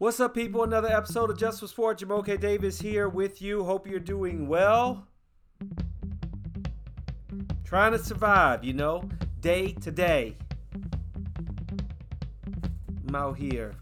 What's 0.00 0.20
up, 0.20 0.32
people? 0.32 0.62
Another 0.62 0.86
episode 0.86 1.28
of 1.28 1.36
Just 1.36 1.58
for 1.58 1.66
Sport. 1.66 1.98
Jamoke 1.98 2.38
Davis 2.38 2.80
here 2.80 3.08
with 3.08 3.42
you. 3.42 3.64
Hope 3.64 3.84
you're 3.84 3.98
doing 3.98 4.46
well. 4.46 5.08
Trying 7.64 7.90
to 7.90 7.98
survive, 7.98 8.62
you 8.62 8.74
know, 8.74 9.08
day 9.40 9.72
to 9.72 9.90
day. 9.90 10.36
I'm 13.08 13.14
out 13.16 13.38
here. 13.38 13.74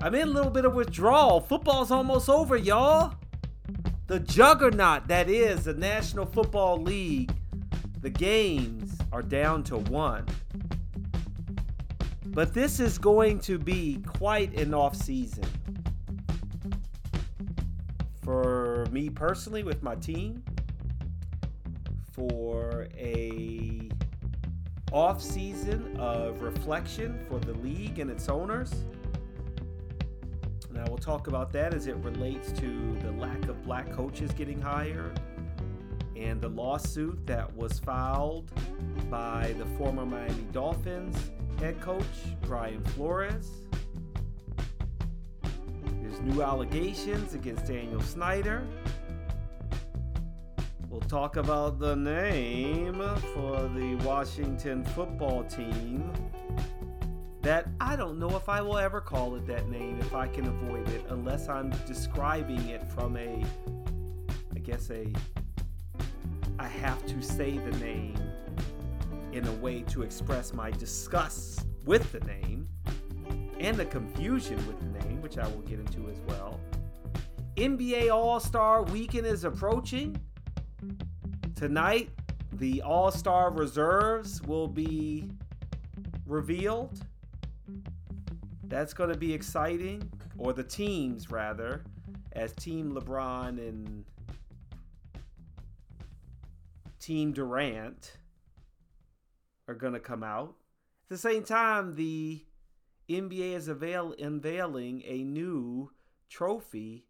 I'm 0.00 0.16
in 0.16 0.26
a 0.26 0.32
little 0.32 0.50
bit 0.50 0.64
of 0.64 0.74
withdrawal. 0.74 1.38
Football's 1.38 1.92
almost 1.92 2.28
over, 2.28 2.56
y'all. 2.56 3.14
The 4.08 4.18
juggernaut 4.18 5.06
that 5.06 5.30
is 5.30 5.62
the 5.62 5.74
National 5.74 6.26
Football 6.26 6.82
League. 6.82 7.32
The 8.00 8.10
games 8.10 8.98
are 9.12 9.22
down 9.22 9.62
to 9.62 9.76
one. 9.76 10.26
But 12.34 12.52
this 12.52 12.80
is 12.80 12.98
going 12.98 13.38
to 13.40 13.58
be 13.58 14.02
quite 14.04 14.58
an 14.58 14.74
off 14.74 14.96
season. 14.96 15.44
For 18.24 18.86
me 18.90 19.08
personally, 19.08 19.62
with 19.62 19.84
my 19.84 19.94
team, 19.94 20.42
for 22.10 22.88
a 22.98 23.88
off 24.92 25.22
season 25.22 25.96
of 25.96 26.42
reflection 26.42 27.18
for 27.28 27.38
the 27.38 27.54
league 27.54 28.00
and 28.00 28.10
its 28.10 28.28
owners. 28.28 28.72
And 30.70 30.78
I 30.78 30.88
will 30.90 30.98
talk 30.98 31.28
about 31.28 31.52
that 31.52 31.72
as 31.72 31.86
it 31.86 31.96
relates 31.96 32.50
to 32.52 32.98
the 33.02 33.12
lack 33.12 33.48
of 33.48 33.62
black 33.62 33.92
coaches 33.92 34.32
getting 34.32 34.60
hired 34.60 35.20
and 36.16 36.40
the 36.40 36.48
lawsuit 36.48 37.24
that 37.26 37.54
was 37.54 37.78
filed 37.78 38.50
by 39.08 39.54
the 39.58 39.66
former 39.76 40.04
Miami 40.04 40.46
Dolphins 40.52 41.16
head 41.64 41.80
coach 41.80 42.04
Brian 42.42 42.84
Flores. 42.84 43.50
There's 46.02 46.20
new 46.20 46.42
allegations 46.42 47.32
against 47.32 47.64
Daniel 47.64 48.02
Snyder. 48.02 48.66
We'll 50.90 51.00
talk 51.00 51.36
about 51.36 51.78
the 51.78 51.96
name 51.96 53.02
for 53.32 53.62
the 53.74 53.94
Washington 54.04 54.84
football 54.84 55.42
team. 55.44 56.12
That 57.40 57.66
I 57.80 57.96
don't 57.96 58.18
know 58.18 58.36
if 58.36 58.50
I 58.50 58.60
will 58.60 58.76
ever 58.76 59.00
call 59.00 59.34
it 59.36 59.46
that 59.46 59.66
name 59.70 59.98
if 60.00 60.14
I 60.14 60.28
can 60.28 60.46
avoid 60.46 60.86
it, 60.90 61.06
unless 61.08 61.48
I'm 61.48 61.70
describing 61.86 62.68
it 62.68 62.86
from 62.86 63.16
a, 63.16 63.42
I 64.54 64.58
guess, 64.58 64.90
a, 64.90 65.10
I 66.58 66.68
have 66.68 67.06
to 67.06 67.22
say 67.22 67.56
the 67.56 67.74
name 67.78 68.23
in 69.34 69.46
a 69.48 69.52
way 69.54 69.82
to 69.82 70.02
express 70.02 70.52
my 70.52 70.70
disgust 70.70 71.66
with 71.84 72.12
the 72.12 72.20
name 72.20 72.68
and 73.58 73.76
the 73.76 73.84
confusion 73.84 74.56
with 74.66 74.78
the 74.78 75.06
name, 75.06 75.20
which 75.20 75.38
I 75.38 75.46
will 75.48 75.62
get 75.62 75.80
into 75.80 76.08
as 76.08 76.20
well. 76.28 76.60
NBA 77.56 78.14
All 78.14 78.38
Star 78.38 78.84
Weekend 78.84 79.26
is 79.26 79.42
approaching. 79.42 80.16
Tonight, 81.56 82.10
the 82.52 82.80
All 82.82 83.10
Star 83.10 83.50
reserves 83.50 84.40
will 84.42 84.68
be 84.68 85.28
revealed. 86.26 87.00
That's 88.68 88.94
going 88.94 89.10
to 89.10 89.18
be 89.18 89.34
exciting, 89.34 90.08
or 90.38 90.52
the 90.52 90.64
teams 90.64 91.30
rather, 91.30 91.82
as 92.32 92.52
Team 92.52 92.92
LeBron 92.92 93.58
and 93.58 94.04
Team 97.00 97.32
Durant 97.32 98.12
are 99.66 99.74
going 99.74 99.92
to 99.92 100.00
come 100.00 100.22
out. 100.22 100.56
At 101.04 101.08
the 101.10 101.18
same 101.18 101.44
time, 101.44 101.96
the 101.96 102.44
NBA 103.08 103.54
is 103.54 103.68
avail- 103.68 104.14
unveiling 104.18 105.02
a 105.04 105.22
new 105.24 105.90
trophy, 106.28 107.06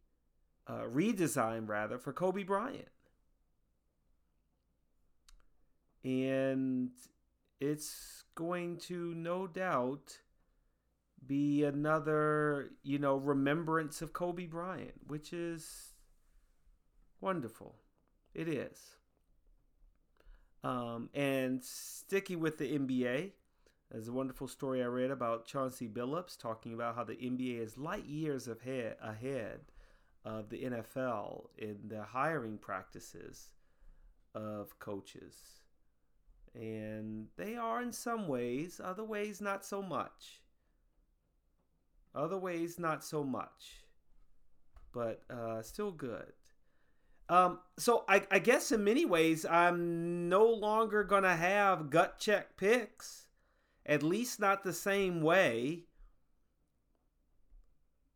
uh, 0.67 0.83
redesign 0.83 1.69
rather, 1.69 1.99
for 1.99 2.13
Kobe 2.13 2.43
Bryant. 2.43 2.89
And 6.03 6.91
it's 7.61 8.25
going 8.35 8.77
to 8.77 9.15
no 9.15 9.47
doubt 9.47 10.19
be 11.27 11.65
another, 11.65 12.73
you 12.83 12.99
know, 12.99 13.17
remembrance 13.17 14.03
of 14.03 14.13
Kobe 14.13 14.47
Bryant, 14.47 14.95
which 15.07 15.33
is 15.33 15.95
wonderful. 17.21 17.77
It 18.35 18.49
is. 18.49 18.97
Um, 20.65 21.11
and 21.13 21.63
sticking 21.63 22.41
with 22.41 22.57
the 22.57 22.79
NBA, 22.79 23.33
there's 23.91 24.09
a 24.09 24.13
wonderful 24.13 24.49
story 24.49 24.83
I 24.83 24.87
read 24.87 25.11
about 25.11 25.47
Chauncey 25.47 25.87
Billups 25.87 26.39
talking 26.39 26.73
about 26.73 26.97
how 26.97 27.05
the 27.05 27.15
NBA 27.15 27.61
is 27.61 27.77
light 27.77 28.07
years 28.07 28.49
ahead, 28.49 28.97
ahead 29.03 29.61
of 30.25 30.49
the 30.49 30.65
NFL 30.65 31.49
in 31.59 31.77
the 31.87 32.03
hiring 32.03 32.57
practices 32.57 33.53
of 34.35 34.79
coaches. 34.79 35.37
And 36.55 37.27
they 37.37 37.57
are 37.57 37.83
in 37.83 37.93
some 37.93 38.27
ways, 38.27 38.81
other 38.83 39.05
ways, 39.05 39.43
not 39.43 39.67
so 39.67 39.83
much. 39.83 40.41
Other 42.15 42.39
ways, 42.39 42.79
not 42.79 43.05
so 43.05 43.23
much. 43.23 43.83
But 44.93 45.25
uh, 45.29 45.61
still 45.61 45.93
good. 45.93 46.33
Um, 47.29 47.59
so 47.79 48.05
I, 48.09 48.23
I 48.31 48.39
guess 48.39 48.71
in 48.71 48.85
many 48.85 49.05
ways, 49.05 49.47
I'm 49.47 50.29
no 50.29 50.45
longer 50.47 51.05
to 51.23 51.31
have 51.31 51.91
gut 51.91 52.19
check 52.19 52.57
picks, 52.57 53.27
at 53.87 54.03
least 54.03 54.41
not 54.41 54.63
the 54.63 54.73
same 54.73 55.23
way. 55.23 55.85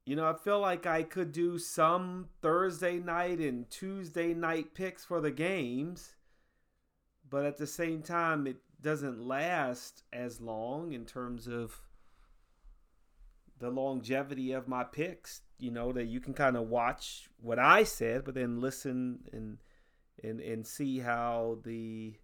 You 0.04 0.16
know, 0.16 0.28
I 0.28 0.34
feel 0.34 0.60
like 0.60 0.86
I 0.86 1.02
could 1.02 1.32
do 1.32 1.58
some 1.58 2.28
Thursday 2.40 2.98
night 2.98 3.40
and 3.40 3.70
Tuesday 3.70 4.34
night 4.34 4.74
picks 4.74 5.04
for 5.04 5.20
the 5.20 5.30
games, 5.30 6.14
but 7.28 7.44
at 7.44 7.58
the 7.58 7.66
same 7.66 8.02
time, 8.02 8.46
it 8.46 8.56
doesn't 8.80 9.22
last 9.22 10.04
as 10.12 10.40
long 10.40 10.92
in 10.92 11.04
terms 11.04 11.46
of 11.46 11.82
the 13.58 13.70
longevity 13.70 14.52
of 14.52 14.68
my 14.68 14.84
picks 14.84 15.42
you 15.58 15.70
know 15.70 15.92
that 15.92 16.06
you 16.06 16.20
can 16.20 16.34
kind 16.34 16.56
of 16.56 16.68
watch 16.68 17.28
what 17.40 17.58
I 17.58 17.84
said, 17.84 18.24
but 18.24 18.34
then 18.34 18.60
listen 18.60 19.20
and 19.32 19.58
and 20.22 20.40
and 20.40 20.66
see 20.66 21.00
how 21.00 21.58
the 21.64 22.14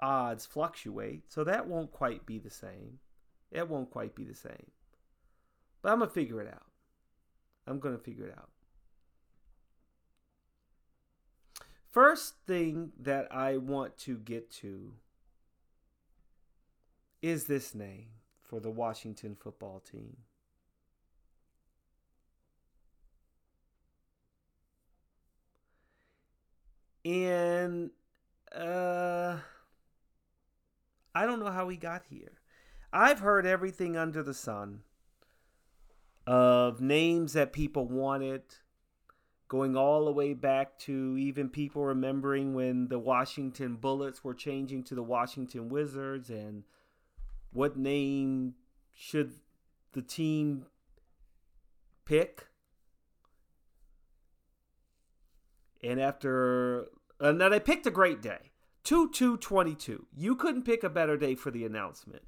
odds 0.00 0.46
fluctuate. 0.46 1.24
So 1.28 1.44
that 1.44 1.66
won't 1.66 1.90
quite 1.90 2.26
be 2.26 2.38
the 2.38 2.50
same. 2.50 3.00
It 3.50 3.68
won't 3.68 3.90
quite 3.90 4.14
be 4.14 4.24
the 4.24 4.34
same. 4.34 4.70
But 5.82 5.92
I'm 5.92 5.98
gonna 5.98 6.10
figure 6.10 6.40
it 6.40 6.48
out. 6.48 6.66
I'm 7.66 7.80
gonna 7.80 7.98
figure 7.98 8.26
it 8.26 8.34
out. 8.38 8.50
First 11.90 12.34
thing 12.46 12.92
that 13.00 13.26
I 13.32 13.56
want 13.56 13.98
to 13.98 14.16
get 14.16 14.48
to 14.58 14.92
is 17.20 17.44
this 17.44 17.74
name 17.74 18.06
for 18.40 18.60
the 18.60 18.70
Washington 18.70 19.34
football 19.34 19.80
team. 19.80 20.18
And 27.04 27.90
uh 28.54 29.38
I 31.14 31.26
don't 31.26 31.40
know 31.40 31.50
how 31.50 31.68
he 31.68 31.76
got 31.76 32.02
here. 32.08 32.32
I've 32.92 33.20
heard 33.20 33.46
everything 33.46 33.96
under 33.96 34.22
the 34.22 34.34
sun 34.34 34.82
of 36.26 36.80
names 36.80 37.32
that 37.32 37.52
people 37.52 37.86
wanted, 37.86 38.42
going 39.48 39.76
all 39.76 40.04
the 40.04 40.12
way 40.12 40.34
back 40.34 40.78
to 40.80 41.16
even 41.18 41.48
people 41.48 41.84
remembering 41.84 42.54
when 42.54 42.88
the 42.88 42.98
Washington 42.98 43.76
Bullets 43.76 44.22
were 44.22 44.34
changing 44.34 44.84
to 44.84 44.94
the 44.94 45.02
Washington 45.02 45.68
Wizards 45.68 46.30
and 46.30 46.64
what 47.52 47.76
name 47.76 48.54
should 48.94 49.32
the 49.92 50.02
team 50.02 50.66
pick 52.04 52.46
And 55.82 56.00
after 56.00 56.86
uh, 57.20 57.32
now 57.32 57.48
they 57.48 57.60
picked 57.60 57.86
a 57.86 57.90
great 57.90 58.22
day. 58.22 58.52
2 58.84 59.10
2 59.10 59.36
22. 59.38 60.06
You 60.16 60.36
couldn't 60.36 60.64
pick 60.64 60.82
a 60.82 60.88
better 60.88 61.16
day 61.16 61.34
for 61.34 61.50
the 61.50 61.64
announcement. 61.64 62.22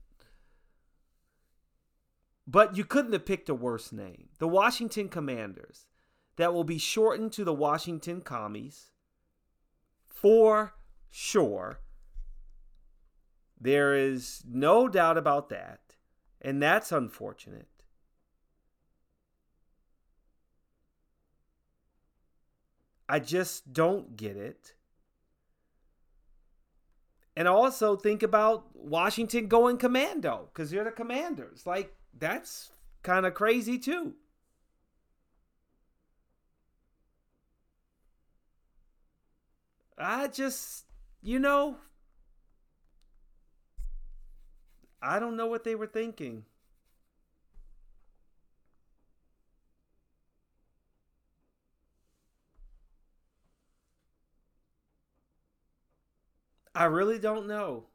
But 2.47 2.77
you 2.77 2.85
couldn't 2.85 3.13
have 3.13 3.27
picked 3.27 3.49
a 3.49 3.55
worse 3.55 3.93
name. 3.93 4.29
The 4.39 4.49
Washington 4.49 5.09
Commanders. 5.09 5.87
That 6.37 6.55
will 6.55 6.65
be 6.65 6.79
shortened 6.79 7.33
to 7.33 7.45
the 7.45 7.53
Washington 7.53 8.21
Commies. 8.21 8.91
For 10.09 10.75
sure. 11.11 11.81
There 13.61 13.95
is 13.95 14.43
no 14.49 14.89
doubt 14.89 15.19
about 15.19 15.51
that. 15.51 15.81
And 16.41 16.61
that's 16.61 16.91
unfortunate. 16.91 17.69
I 23.13 23.19
just 23.19 23.75
don't 23.75 24.17
get 24.17 24.39
it. 24.39 24.73
And 27.37 27.47
also 27.47 27.95
think 27.95 28.23
about 28.23 28.75
Washington 28.75 29.49
going 29.49 29.77
commando 29.77 30.49
because 30.51 30.71
they're 30.71 30.85
the 30.85 30.93
commanders. 30.93 31.67
Like, 31.67 31.95
that's 32.19 32.71
kind 33.03 33.27
of 33.27 33.35
crazy 33.35 33.79
too. 33.79 34.15
I 39.99 40.29
just, 40.29 40.87
you 41.21 41.39
know, 41.39 41.77
I 45.03 45.19
don't 45.19 45.37
know 45.37 45.49
what 45.49 45.65
they 45.65 45.75
were 45.75 45.87
thinking. 45.87 46.47
I 56.75 56.85
really 56.85 57.19
don't 57.19 57.47
know. 57.47 57.87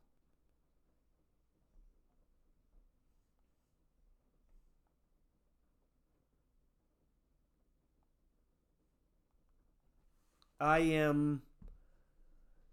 I 10.59 10.79
am 10.79 11.41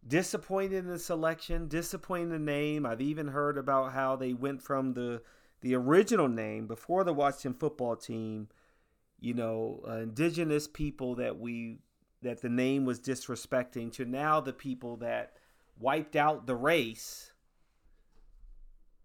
disappointed 0.07 0.73
in 0.85 0.87
the 0.89 0.99
selection, 0.99 1.69
disappointed 1.69 2.25
in 2.25 2.31
the 2.31 2.39
name. 2.39 2.87
I've 2.87 3.01
even 3.01 3.29
heard 3.29 3.57
about 3.59 3.93
how 3.93 4.17
they 4.17 4.33
went 4.33 4.63
from 4.63 4.95
the 4.95 5.23
the 5.61 5.75
original 5.75 6.29
name 6.29 6.67
before 6.67 7.05
the 7.05 7.15
Washington 7.15 7.55
football 7.55 7.97
team, 7.97 8.49
you 9.21 9.35
know, 9.35 9.83
uh, 9.89 9.99
indigenous 9.99 10.69
people 10.69 11.17
that 11.17 11.39
we 11.39 11.79
that 12.23 12.43
the 12.43 12.51
name 12.51 12.85
was 12.85 13.01
disrespecting 13.01 13.93
to 13.93 14.05
now 14.05 14.41
the 14.41 14.53
people 14.53 14.97
that 14.99 15.37
wiped 15.79 16.17
out 16.17 16.47
the 16.47 16.55
race 16.55 17.33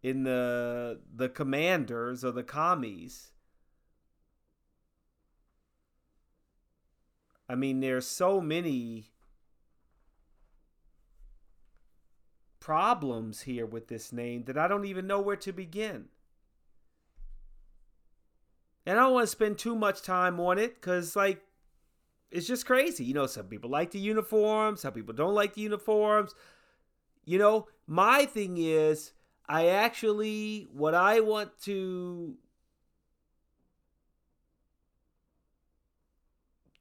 in 0.01 0.23
the 0.23 0.99
the 1.13 1.29
commanders 1.29 2.23
or 2.23 2.31
the 2.31 2.43
commies. 2.43 3.31
I 7.49 7.55
mean, 7.55 7.79
there's 7.79 8.05
so 8.05 8.39
many 8.39 9.05
problems 12.59 13.41
here 13.41 13.65
with 13.65 13.87
this 13.87 14.13
name 14.13 14.43
that 14.43 14.57
I 14.57 14.67
don't 14.67 14.85
even 14.85 15.07
know 15.07 15.19
where 15.19 15.35
to 15.37 15.51
begin. 15.51 16.09
And 18.85 18.99
I 18.99 19.03
don't 19.03 19.13
want 19.13 19.23
to 19.23 19.31
spend 19.31 19.57
too 19.57 19.75
much 19.75 20.03
time 20.03 20.39
on 20.39 20.59
it 20.59 20.75
because, 20.75 21.15
like, 21.15 21.41
it's 22.31 22.47
just 22.47 22.65
crazy. 22.65 23.03
You 23.03 23.15
know, 23.15 23.25
some 23.25 23.47
people 23.47 23.69
like 23.69 23.91
the 23.91 23.99
uniforms, 23.99 24.81
some 24.81 24.93
people 24.93 25.15
don't 25.15 25.33
like 25.33 25.55
the 25.55 25.61
uniforms. 25.61 26.35
You 27.25 27.37
know, 27.37 27.67
my 27.87 28.25
thing 28.25 28.57
is, 28.57 29.13
I 29.47 29.67
actually, 29.67 30.67
what 30.71 30.93
I 30.93 31.19
want 31.19 31.59
to 31.63 32.35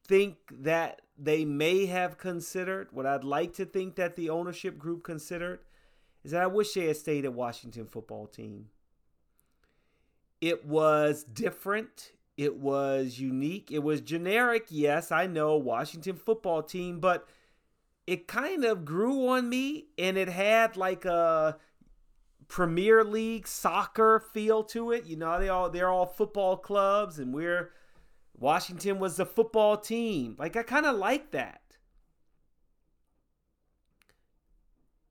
think 0.07 0.37
that 0.51 1.03
they 1.19 1.45
may 1.45 1.87
have 1.87 2.19
considered, 2.19 2.89
what 2.93 3.07
I'd 3.07 3.25
like 3.25 3.55
to 3.55 3.65
think 3.65 3.97
that 3.97 4.17
the 4.17 4.31
ownership 4.31 4.79
group 4.79 5.05
considered, 5.05 5.61
is 6.25 6.33
that 6.33 6.43
I 6.43 6.47
wish 6.47 6.73
they 6.73 6.87
had 6.87 6.97
stayed 6.97 7.25
at 7.25 7.33
Washington 7.33 7.87
football 7.87 8.27
team. 8.27 8.67
It 10.41 10.65
was 10.65 11.25
different. 11.25 12.13
It 12.37 12.57
was 12.57 13.19
unique. 13.19 13.71
It 13.73 13.81
was 13.81 14.01
generic. 14.01 14.67
Yes, 14.71 15.11
I 15.11 15.27
know 15.27 15.57
Washington 15.57 16.17
football 16.17 16.63
team, 16.63 17.01
but 17.01 17.29
it 18.09 18.27
kind 18.27 18.65
of 18.65 18.87
grew 18.87 19.29
on 19.29 19.51
me 19.51 19.89
and 19.99 20.17
it 20.17 20.31
had 20.31 20.79
like 20.79 21.05
a 21.05 21.59
Premier 22.49 23.05
League 23.05 23.47
soccer 23.47 24.25
feel 24.33 24.65
to 24.65 24.93
it. 24.93 25.05
You 25.05 25.17
know, 25.17 25.39
they 25.39 25.51
all 25.51 25.69
they're 25.69 25.91
all 25.91 26.07
football 26.07 26.57
clubs 26.57 27.19
and 27.19 27.35
we're 27.35 27.71
Washington 28.35 28.99
was 28.99 29.19
the 29.19 29.27
football 29.27 29.77
team. 29.77 30.37
Like 30.39 30.57
I 30.57 30.63
kind 30.63 30.87
of 30.87 30.97
like 30.97 31.33
that. 31.33 31.61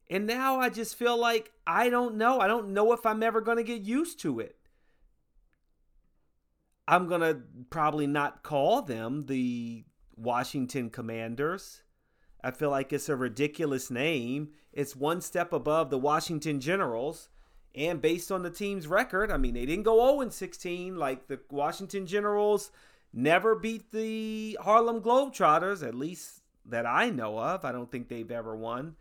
And 0.09 0.25
now 0.25 0.59
I 0.59 0.69
just 0.69 0.95
feel 0.95 1.19
like 1.19 1.51
I 1.67 1.91
don't 1.91 2.15
know. 2.15 2.39
I 2.39 2.47
don't 2.47 2.73
know 2.73 2.93
if 2.93 3.05
I'm 3.05 3.21
ever 3.21 3.41
going 3.41 3.57
to 3.57 3.63
get 3.63 3.83
used 3.83 4.19
to 4.21 4.39
it. 4.39 4.55
I'm 6.87 7.07
going 7.07 7.21
to 7.21 7.41
probably 7.69 8.07
not 8.07 8.41
call 8.41 8.81
them 8.81 9.27
the 9.27 9.85
Washington 10.15 10.89
Commanders. 10.89 11.83
I 12.43 12.51
feel 12.51 12.69
like 12.69 12.93
it's 12.93 13.09
a 13.09 13.15
ridiculous 13.15 13.89
name. 13.89 14.49
It's 14.71 14.95
one 14.95 15.21
step 15.21 15.53
above 15.53 15.89
the 15.89 15.97
Washington 15.97 16.59
Generals. 16.59 17.29
And 17.75 18.01
based 18.01 18.31
on 18.31 18.43
the 18.43 18.49
team's 18.49 18.87
record, 18.87 19.31
I 19.31 19.37
mean, 19.37 19.53
they 19.53 19.65
didn't 19.65 19.83
go 19.83 20.19
0 20.19 20.29
16 20.29 20.95
like 20.95 21.27
the 21.27 21.39
Washington 21.49 22.07
Generals 22.07 22.71
never 23.13 23.55
beat 23.55 23.91
the 23.91 24.57
Harlem 24.61 25.01
Globetrotters, 25.01 25.85
at 25.85 25.95
least 25.95 26.41
that 26.65 26.85
I 26.85 27.09
know 27.09 27.39
of. 27.39 27.65
I 27.65 27.71
don't 27.71 27.91
think 27.91 28.09
they've 28.09 28.31
ever 28.31 28.55
won. 28.55 28.95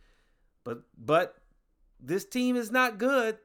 But 0.64 0.82
but 0.96 1.36
this 2.00 2.24
team 2.24 2.56
is 2.56 2.70
not 2.70 2.98
good. 2.98 3.38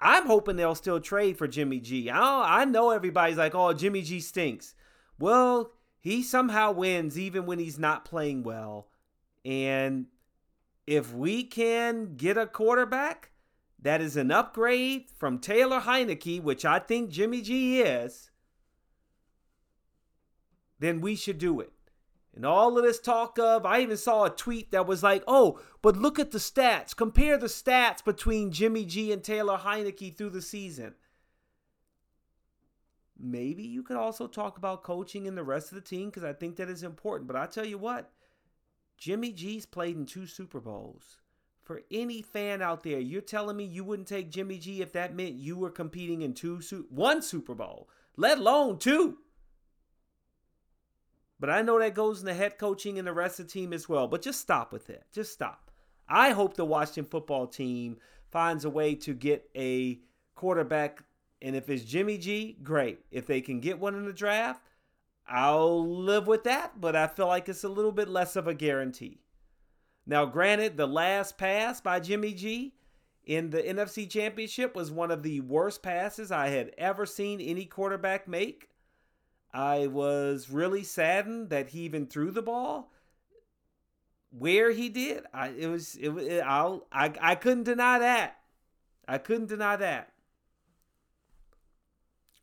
I'm 0.00 0.26
hoping 0.26 0.56
they'll 0.56 0.74
still 0.74 1.00
trade 1.00 1.38
for 1.38 1.48
Jimmy 1.48 1.80
G. 1.80 2.10
I, 2.10 2.62
I 2.62 2.64
know 2.64 2.90
everybody's 2.90 3.38
like, 3.38 3.54
oh, 3.54 3.72
Jimmy 3.72 4.02
G 4.02 4.20
stinks. 4.20 4.74
Well, 5.18 5.72
he 6.06 6.22
somehow 6.22 6.70
wins 6.70 7.18
even 7.18 7.46
when 7.46 7.58
he's 7.58 7.80
not 7.80 8.04
playing 8.04 8.44
well. 8.44 8.86
And 9.44 10.06
if 10.86 11.12
we 11.12 11.42
can 11.42 12.14
get 12.14 12.38
a 12.38 12.46
quarterback 12.46 13.32
that 13.82 14.00
is 14.00 14.16
an 14.16 14.30
upgrade 14.30 15.10
from 15.18 15.40
Taylor 15.40 15.80
Heinicke, 15.80 16.40
which 16.40 16.64
I 16.64 16.78
think 16.78 17.10
Jimmy 17.10 17.42
G 17.42 17.80
is, 17.80 18.30
then 20.78 21.00
we 21.00 21.16
should 21.16 21.38
do 21.38 21.58
it. 21.58 21.72
And 22.36 22.46
all 22.46 22.78
of 22.78 22.84
this 22.84 23.00
talk 23.00 23.36
of, 23.40 23.66
I 23.66 23.80
even 23.80 23.96
saw 23.96 24.26
a 24.26 24.30
tweet 24.30 24.70
that 24.70 24.86
was 24.86 25.02
like, 25.02 25.24
oh, 25.26 25.58
but 25.82 25.96
look 25.96 26.20
at 26.20 26.30
the 26.30 26.38
stats. 26.38 26.94
Compare 26.94 27.36
the 27.36 27.46
stats 27.46 28.04
between 28.04 28.52
Jimmy 28.52 28.84
G 28.84 29.10
and 29.10 29.24
Taylor 29.24 29.58
Heinicke 29.58 30.16
through 30.16 30.30
the 30.30 30.42
season. 30.42 30.94
Maybe 33.18 33.62
you 33.62 33.82
could 33.82 33.96
also 33.96 34.26
talk 34.26 34.58
about 34.58 34.82
coaching 34.82 35.26
and 35.26 35.36
the 35.36 35.42
rest 35.42 35.72
of 35.72 35.76
the 35.76 35.80
team 35.80 36.10
because 36.10 36.24
I 36.24 36.32
think 36.32 36.56
that 36.56 36.68
is 36.68 36.82
important. 36.82 37.26
But 37.26 37.36
I 37.36 37.46
tell 37.46 37.64
you 37.64 37.78
what, 37.78 38.10
Jimmy 38.98 39.32
G's 39.32 39.66
played 39.66 39.96
in 39.96 40.06
two 40.06 40.26
Super 40.26 40.60
Bowls. 40.60 41.18
For 41.62 41.82
any 41.90 42.22
fan 42.22 42.62
out 42.62 42.84
there, 42.84 43.00
you're 43.00 43.20
telling 43.20 43.56
me 43.56 43.64
you 43.64 43.82
wouldn't 43.82 44.06
take 44.06 44.30
Jimmy 44.30 44.58
G 44.58 44.82
if 44.82 44.92
that 44.92 45.16
meant 45.16 45.34
you 45.34 45.56
were 45.56 45.70
competing 45.70 46.22
in 46.22 46.32
two 46.32 46.60
one 46.90 47.22
Super 47.22 47.54
Bowl, 47.54 47.88
let 48.16 48.38
alone 48.38 48.78
two. 48.78 49.18
But 51.40 51.50
I 51.50 51.62
know 51.62 51.78
that 51.78 51.94
goes 51.94 52.20
in 52.20 52.26
the 52.26 52.34
head 52.34 52.56
coaching 52.58 52.98
and 52.98 53.06
the 53.06 53.12
rest 53.12 53.40
of 53.40 53.46
the 53.46 53.52
team 53.52 53.72
as 53.72 53.88
well. 53.88 54.08
But 54.08 54.22
just 54.22 54.40
stop 54.40 54.72
with 54.72 54.88
it. 54.88 55.04
Just 55.12 55.32
stop. 55.32 55.70
I 56.08 56.30
hope 56.30 56.54
the 56.54 56.64
Washington 56.64 57.06
football 57.06 57.46
team 57.46 57.98
finds 58.30 58.64
a 58.64 58.70
way 58.70 58.94
to 58.94 59.12
get 59.12 59.50
a 59.56 60.00
quarterback 60.34 61.02
and 61.46 61.54
if 61.54 61.70
it's 61.70 61.84
Jimmy 61.84 62.18
G, 62.18 62.58
great. 62.64 62.98
If 63.12 63.28
they 63.28 63.40
can 63.40 63.60
get 63.60 63.78
one 63.78 63.94
in 63.94 64.04
the 64.04 64.12
draft, 64.12 64.66
I'll 65.28 65.86
live 65.86 66.26
with 66.26 66.42
that, 66.42 66.80
but 66.80 66.96
I 66.96 67.06
feel 67.06 67.28
like 67.28 67.48
it's 67.48 67.62
a 67.62 67.68
little 67.68 67.92
bit 67.92 68.08
less 68.08 68.34
of 68.34 68.48
a 68.48 68.54
guarantee. 68.54 69.20
Now, 70.04 70.24
granted, 70.24 70.76
the 70.76 70.88
last 70.88 71.38
pass 71.38 71.80
by 71.80 72.00
Jimmy 72.00 72.32
G 72.32 72.74
in 73.22 73.50
the 73.50 73.62
NFC 73.62 74.10
Championship 74.10 74.74
was 74.74 74.90
one 74.90 75.12
of 75.12 75.22
the 75.22 75.40
worst 75.40 75.84
passes 75.84 76.32
I 76.32 76.48
had 76.48 76.72
ever 76.76 77.06
seen 77.06 77.40
any 77.40 77.64
quarterback 77.64 78.26
make. 78.26 78.70
I 79.54 79.86
was 79.86 80.50
really 80.50 80.82
saddened 80.82 81.50
that 81.50 81.68
he 81.68 81.82
even 81.82 82.08
threw 82.08 82.32
the 82.32 82.42
ball 82.42 82.92
where 84.30 84.72
he 84.72 84.88
did. 84.88 85.22
I 85.32 85.50
it 85.50 85.68
was 85.68 85.94
it, 85.94 86.10
it 86.10 86.40
I'll, 86.40 86.88
I 86.90 87.12
I 87.20 87.36
couldn't 87.36 87.64
deny 87.64 88.00
that. 88.00 88.38
I 89.06 89.18
couldn't 89.18 89.46
deny 89.46 89.76
that. 89.76 90.10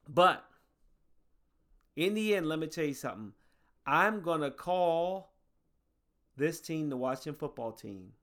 But 0.08 0.44
in 1.96 2.14
the 2.14 2.36
end, 2.36 2.48
let 2.48 2.60
me 2.60 2.68
tell 2.68 2.86
you 2.86 2.94
something. 2.94 3.34
I'm 3.86 4.22
going 4.22 4.42
to 4.42 4.52
call 4.52 5.34
this 6.36 6.60
team 6.60 6.90
the 6.90 6.98
Washington 6.98 7.36
football 7.36 7.72
team. 7.72 8.14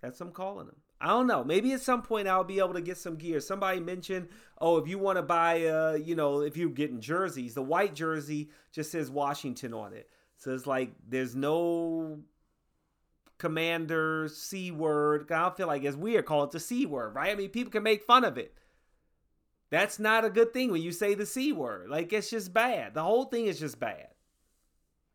That's 0.00 0.20
what 0.20 0.26
I'm 0.26 0.32
calling 0.32 0.66
them. 0.66 0.76
I 1.00 1.08
don't 1.08 1.28
know. 1.28 1.44
Maybe 1.44 1.72
at 1.72 1.80
some 1.80 2.02
point 2.02 2.26
I'll 2.26 2.44
be 2.44 2.58
able 2.58 2.74
to 2.74 2.80
get 2.80 2.98
some 2.98 3.16
gear. 3.16 3.40
Somebody 3.40 3.78
mentioned, 3.78 4.28
oh, 4.60 4.78
if 4.78 4.88
you 4.88 4.98
want 4.98 5.16
to 5.16 5.22
buy, 5.22 5.64
uh, 5.66 5.92
you 5.92 6.16
know, 6.16 6.40
if 6.40 6.56
you're 6.56 6.70
getting 6.70 7.00
jerseys, 7.00 7.54
the 7.54 7.62
white 7.62 7.94
jersey 7.94 8.50
just 8.72 8.90
says 8.90 9.10
Washington 9.10 9.72
on 9.74 9.92
it. 9.92 10.10
So 10.36 10.52
it's 10.52 10.66
like 10.66 10.92
there's 11.08 11.36
no 11.36 12.20
commander 13.38 14.28
C 14.28 14.72
word. 14.72 15.30
I 15.30 15.42
don't 15.42 15.56
feel 15.56 15.68
like 15.68 15.84
it's 15.84 15.96
weird. 15.96 16.26
Call 16.26 16.44
it 16.44 16.50
the 16.50 16.60
C 16.60 16.84
word, 16.84 17.14
right? 17.14 17.30
I 17.30 17.36
mean, 17.36 17.50
people 17.50 17.70
can 17.70 17.84
make 17.84 18.02
fun 18.04 18.24
of 18.24 18.36
it. 18.36 18.54
That's 19.70 19.98
not 19.98 20.24
a 20.24 20.30
good 20.30 20.52
thing 20.52 20.70
when 20.70 20.82
you 20.82 20.92
say 20.92 21.14
the 21.14 21.26
C 21.26 21.52
word. 21.52 21.90
Like, 21.90 22.12
it's 22.12 22.30
just 22.30 22.54
bad. 22.54 22.94
The 22.94 23.02
whole 23.02 23.24
thing 23.24 23.46
is 23.46 23.60
just 23.60 23.78
bad. 23.78 24.08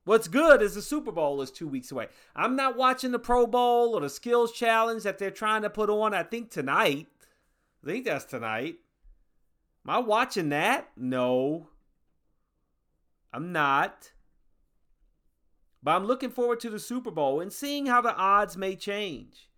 What's 0.05 0.27
good 0.27 0.62
is 0.62 0.75
the 0.75 0.81
Super 0.81 1.12
Bowl 1.12 1.41
is 1.41 1.50
two 1.50 1.67
weeks 1.67 1.91
away. 1.91 2.07
I'm 2.36 2.55
not 2.55 2.75
watching 2.75 3.12
the 3.12 3.19
Pro 3.19 3.48
Bowl 3.48 3.95
or 3.95 4.01
the 4.01 4.10
Skills 4.10 4.51
Challenge 4.51 5.01
that 5.03 5.17
they're 5.17 5.31
trying 5.31 5.62
to 5.62 5.69
put 5.69 5.89
on, 5.89 6.13
I 6.13 6.24
think 6.24 6.51
tonight. 6.51 7.07
I 7.83 7.88
think 7.88 8.05
that's 8.05 8.25
tonight. 8.25 8.75
Am 9.86 9.89
I 9.89 10.00
watching 10.00 10.50
that? 10.50 10.89
No. 10.98 11.69
I'm 13.33 13.51
not. 13.51 14.12
But 15.81 15.91
I'm 15.91 16.05
looking 16.05 16.29
forward 16.29 16.60
to 16.62 16.69
the 16.69 16.79
Super 16.79 17.12
Bowl 17.12 17.39
and 17.39 17.51
seeing 17.51 17.86
how 17.86 18.01
the 18.01 18.15
odds 18.15 18.55
may 18.55 18.75
change. 18.75 19.50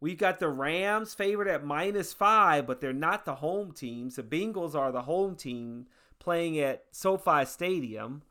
We've 0.00 0.18
got 0.18 0.38
the 0.38 0.48
Rams 0.48 1.14
favored 1.14 1.48
at 1.48 1.64
minus 1.64 2.12
five, 2.12 2.66
but 2.66 2.80
they're 2.80 2.92
not 2.92 3.24
the 3.24 3.36
home 3.36 3.72
team. 3.72 4.10
The 4.10 4.22
Bengals 4.22 4.74
are 4.74 4.92
the 4.92 5.02
home 5.02 5.34
team 5.34 5.86
playing 6.18 6.58
at 6.60 6.84
SoFi 6.92 7.44
Stadium. 7.44 8.22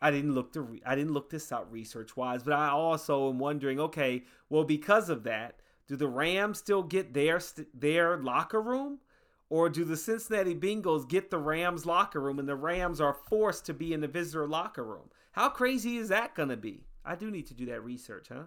I 0.00 0.12
didn't 0.12 0.34
look 0.34 0.52
to 0.52 0.60
re- 0.60 0.82
I 0.86 0.94
didn't 0.94 1.12
look 1.12 1.30
this 1.30 1.50
out 1.50 1.70
research 1.72 2.16
wise, 2.16 2.44
but 2.44 2.52
I 2.52 2.68
also 2.68 3.28
am 3.28 3.40
wondering. 3.40 3.80
Okay, 3.80 4.24
well, 4.48 4.64
because 4.64 5.08
of 5.08 5.24
that, 5.24 5.60
do 5.88 5.96
the 5.96 6.06
Rams 6.06 6.58
still 6.58 6.84
get 6.84 7.14
their 7.14 7.40
their 7.74 8.16
locker 8.18 8.62
room, 8.62 8.98
or 9.48 9.68
do 9.68 9.84
the 9.84 9.96
Cincinnati 9.96 10.54
Bengals 10.54 11.08
get 11.08 11.30
the 11.30 11.38
Rams 11.38 11.84
locker 11.84 12.20
room, 12.20 12.38
and 12.38 12.48
the 12.48 12.54
Rams 12.54 13.00
are 13.00 13.14
forced 13.14 13.66
to 13.66 13.74
be 13.74 13.92
in 13.92 14.00
the 14.00 14.06
visitor 14.06 14.46
locker 14.46 14.84
room? 14.84 15.10
How 15.32 15.48
crazy 15.48 15.96
is 15.96 16.08
that 16.08 16.36
going 16.36 16.50
to 16.50 16.56
be? 16.56 16.84
I 17.04 17.16
do 17.16 17.30
need 17.30 17.46
to 17.46 17.54
do 17.54 17.66
that 17.66 17.82
research, 17.82 18.28
huh? 18.28 18.44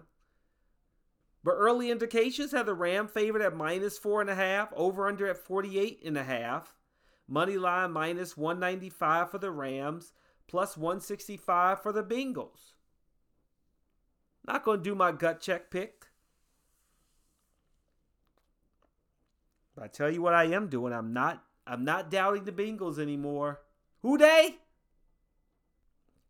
But 1.44 1.54
early 1.54 1.90
indications 1.90 2.52
have 2.52 2.66
the 2.66 2.74
Ram 2.74 3.08
favored 3.08 3.42
at 3.42 3.56
minus 3.56 3.98
four 3.98 4.20
and 4.20 4.30
a 4.30 4.34
half, 4.34 4.72
over 4.74 5.08
under 5.08 5.26
at 5.26 5.38
48 5.38 6.02
and 6.04 6.16
a 6.16 6.24
half. 6.24 6.74
Money 7.26 7.56
line 7.56 7.90
minus 7.90 8.36
195 8.36 9.30
for 9.30 9.38
the 9.38 9.50
Rams, 9.50 10.12
plus 10.46 10.76
165 10.76 11.82
for 11.82 11.92
the 11.92 12.04
Bengals. 12.04 12.74
Not 14.46 14.64
going 14.64 14.78
to 14.78 14.84
do 14.84 14.94
my 14.94 15.12
gut 15.12 15.40
check 15.40 15.70
pick. 15.70 16.06
But 19.74 19.84
I 19.84 19.88
tell 19.88 20.10
you 20.10 20.22
what 20.22 20.34
I 20.34 20.44
am 20.44 20.68
doing. 20.68 20.92
I'm 20.92 21.12
not 21.12 21.42
I'm 21.66 21.84
not 21.84 22.10
doubting 22.10 22.44
the 22.44 22.52
Bengals 22.52 22.98
anymore. 22.98 23.60
Who 24.02 24.18
they? 24.18 24.56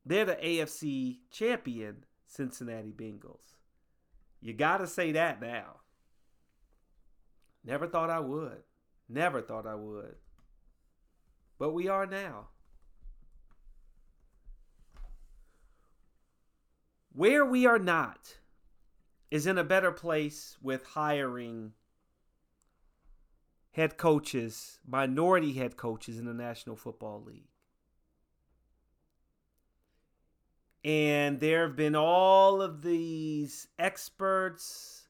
They're 0.05 0.25
the 0.25 0.35
AFC 0.35 1.19
champion 1.31 2.05
Cincinnati 2.27 2.93
Bengals. 2.93 3.57
You 4.43 4.53
got 4.53 4.79
to 4.79 4.89
say 4.89 5.13
that 5.13 5.41
now. 5.41 5.77
Never 7.65 7.87
thought 7.87 8.11
I 8.11 8.19
would. 8.19 8.65
Never 9.09 9.41
thought 9.41 9.67
I 9.67 9.77
would. 9.77 10.17
But 11.59 11.71
we 11.71 11.87
are 11.87 12.07
now. 12.07 12.49
Where 17.13 17.45
we 17.45 17.67
are 17.67 17.79
not 17.79 18.39
is 19.31 19.47
in 19.47 19.59
a 19.59 19.65
better 19.65 19.93
place 19.93 20.57
with 20.61 20.83
hiring 20.85 21.73
head 23.71 23.97
coaches, 23.97 24.81
minority 24.85 25.53
head 25.53 25.77
coaches 25.77 26.19
in 26.19 26.25
the 26.25 26.35
National 26.35 26.75
Football 26.75 27.23
League. 27.23 27.52
And 30.85 31.39
there 31.39 31.63
have 31.63 31.77
been 31.77 31.95
all 31.95 32.61
of 32.61 32.83
these 32.83 33.69
experts. 33.79 35.07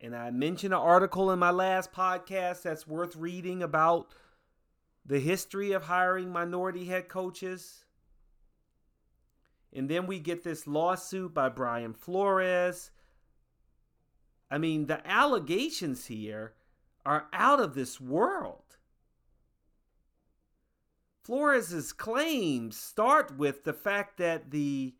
And 0.00 0.14
I 0.14 0.30
mentioned 0.30 0.74
an 0.74 0.80
article 0.80 1.30
in 1.30 1.38
my 1.38 1.50
last 1.50 1.92
podcast 1.92 2.62
that's 2.62 2.86
worth 2.86 3.14
reading 3.14 3.62
about 3.62 4.12
the 5.06 5.20
history 5.20 5.72
of 5.72 5.84
hiring 5.84 6.32
minority 6.32 6.86
head 6.86 7.08
coaches. 7.08 7.84
And 9.72 9.88
then 9.88 10.06
we 10.06 10.18
get 10.18 10.42
this 10.42 10.66
lawsuit 10.66 11.32
by 11.32 11.48
Brian 11.48 11.92
Flores. 11.92 12.90
I 14.50 14.58
mean, 14.58 14.86
the 14.86 15.06
allegations 15.06 16.06
here 16.06 16.54
are 17.06 17.26
out 17.32 17.60
of 17.60 17.74
this 17.74 18.00
world. 18.00 18.63
Flores's 21.24 21.94
claims 21.94 22.76
start 22.76 23.38
with 23.38 23.64
the 23.64 23.72
fact 23.72 24.18
that 24.18 24.50
the 24.50 24.94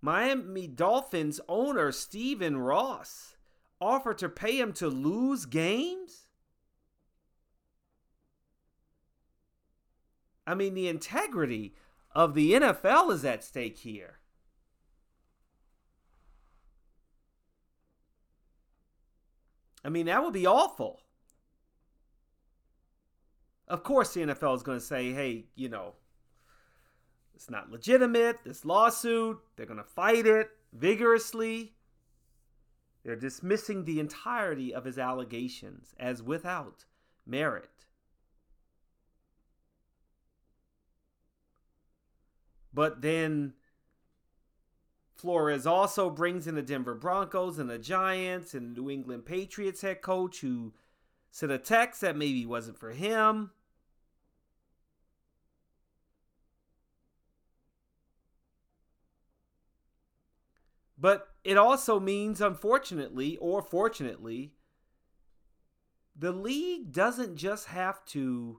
Miami 0.00 0.66
Dolphins 0.66 1.40
owner 1.48 1.92
Stephen 1.92 2.58
Ross 2.58 3.36
offered 3.80 4.18
to 4.18 4.28
pay 4.28 4.58
him 4.58 4.72
to 4.74 4.88
lose 4.88 5.46
games? 5.46 6.26
I 10.44 10.54
mean, 10.54 10.74
the 10.74 10.88
integrity 10.88 11.74
of 12.12 12.34
the 12.34 12.54
NFL 12.54 13.12
is 13.12 13.24
at 13.24 13.44
stake 13.44 13.78
here. 13.78 14.18
I 19.84 19.88
mean, 19.88 20.06
that 20.06 20.24
would 20.24 20.32
be 20.32 20.46
awful. 20.46 21.00
Of 23.68 23.82
course, 23.82 24.14
the 24.14 24.20
NFL 24.20 24.56
is 24.56 24.62
going 24.62 24.78
to 24.78 24.84
say, 24.84 25.12
hey, 25.12 25.44
you 25.54 25.68
know, 25.68 25.94
it's 27.34 27.50
not 27.50 27.70
legitimate, 27.70 28.38
this 28.44 28.64
lawsuit. 28.64 29.38
They're 29.56 29.66
going 29.66 29.78
to 29.78 29.84
fight 29.84 30.26
it 30.26 30.50
vigorously. 30.72 31.74
They're 33.04 33.16
dismissing 33.16 33.84
the 33.84 34.00
entirety 34.00 34.74
of 34.74 34.84
his 34.84 34.98
allegations 34.98 35.94
as 35.98 36.22
without 36.22 36.84
merit. 37.26 37.70
But 42.72 43.02
then 43.02 43.54
Flores 45.16 45.66
also 45.66 46.10
brings 46.10 46.46
in 46.46 46.54
the 46.54 46.62
Denver 46.62 46.94
Broncos 46.94 47.58
and 47.58 47.68
the 47.68 47.78
Giants 47.78 48.54
and 48.54 48.76
the 48.76 48.80
New 48.80 48.90
England 48.90 49.26
Patriots 49.26 49.82
head 49.82 50.00
coach 50.00 50.40
who 50.40 50.72
sent 51.30 51.52
a 51.52 51.58
text 51.58 52.00
that 52.00 52.16
maybe 52.16 52.46
wasn't 52.46 52.78
for 52.78 52.90
him. 52.90 53.50
But 61.00 61.28
it 61.44 61.56
also 61.56 62.00
means, 62.00 62.40
unfortunately 62.40 63.36
or 63.36 63.62
fortunately, 63.62 64.54
the 66.16 66.32
league 66.32 66.92
doesn't 66.92 67.36
just 67.36 67.68
have 67.68 68.04
to, 68.06 68.58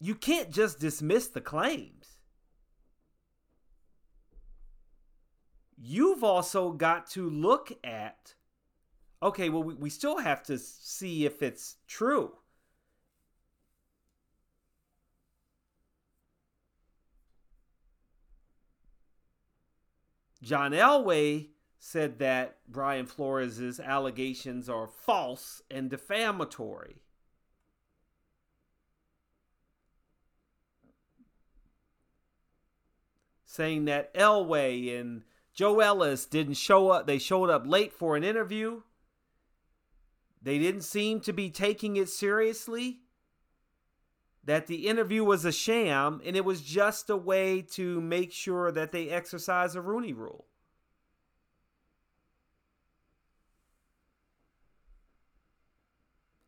you 0.00 0.14
can't 0.16 0.50
just 0.50 0.80
dismiss 0.80 1.28
the 1.28 1.40
claims. 1.40 2.16
You've 5.76 6.24
also 6.24 6.72
got 6.72 7.08
to 7.10 7.30
look 7.30 7.72
at, 7.84 8.34
okay, 9.22 9.50
well, 9.50 9.62
we, 9.62 9.74
we 9.74 9.90
still 9.90 10.18
have 10.18 10.42
to 10.44 10.58
see 10.58 11.26
if 11.26 11.42
it's 11.42 11.76
true. 11.86 12.32
John 20.44 20.72
Elway 20.72 21.48
said 21.78 22.18
that 22.18 22.58
Brian 22.68 23.06
Flores' 23.06 23.80
allegations 23.80 24.68
are 24.68 24.86
false 24.86 25.62
and 25.70 25.88
defamatory. 25.88 26.96
Saying 33.46 33.86
that 33.86 34.12
Elway 34.14 35.00
and 35.00 35.22
Joe 35.54 35.80
Ellis 35.80 36.26
didn't 36.26 36.54
show 36.54 36.90
up, 36.90 37.06
they 37.06 37.18
showed 37.18 37.48
up 37.48 37.66
late 37.66 37.92
for 37.92 38.14
an 38.14 38.24
interview. 38.24 38.82
They 40.42 40.58
didn't 40.58 40.82
seem 40.82 41.20
to 41.20 41.32
be 41.32 41.48
taking 41.48 41.96
it 41.96 42.10
seriously 42.10 43.03
that 44.44 44.66
the 44.66 44.86
interview 44.86 45.24
was 45.24 45.44
a 45.44 45.52
sham 45.52 46.20
and 46.24 46.36
it 46.36 46.44
was 46.44 46.60
just 46.60 47.08
a 47.10 47.16
way 47.16 47.62
to 47.62 48.00
make 48.00 48.32
sure 48.32 48.70
that 48.70 48.92
they 48.92 49.08
exercise 49.08 49.74
a 49.74 49.80
Rooney 49.80 50.12
rule. 50.12 50.46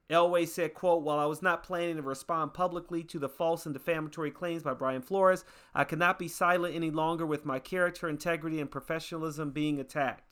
Elway 0.09 0.47
said, 0.47 0.73
quote, 0.73 1.03
While 1.03 1.19
I 1.19 1.25
was 1.25 1.43
not 1.43 1.65
planning 1.65 1.97
to 1.97 2.03
respond 2.03 2.55
publicly 2.55 3.03
to 3.05 3.19
the 3.19 3.29
false 3.29 3.67
and 3.67 3.73
defamatory 3.73 4.31
claims 4.31 4.63
by 4.63 4.73
Brian 4.73 5.03
Flores, 5.03 5.45
I 5.75 5.83
cannot 5.83 6.19
be 6.19 6.29
silent 6.29 6.77
any 6.77 6.93
longer 6.93 7.27
with 7.27 7.45
my 7.45 7.59
character, 7.59 8.09
integrity, 8.09 8.61
and 8.61 8.71
professionalism 8.71 9.51
being 9.51 9.81
attacked. 9.81 10.26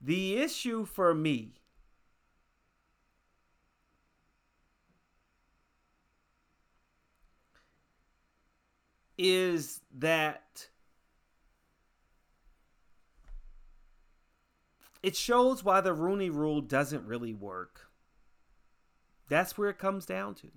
The 0.00 0.36
issue 0.36 0.84
for 0.84 1.14
me 1.14 1.54
is 9.18 9.80
that 9.98 10.68
it 15.02 15.16
shows 15.16 15.64
why 15.64 15.80
the 15.80 15.92
Rooney 15.92 16.30
rule 16.30 16.60
doesn't 16.60 17.04
really 17.04 17.34
work. 17.34 17.90
That's 19.28 19.58
where 19.58 19.68
it 19.68 19.78
comes 19.78 20.06
down 20.06 20.36
to. 20.36 20.48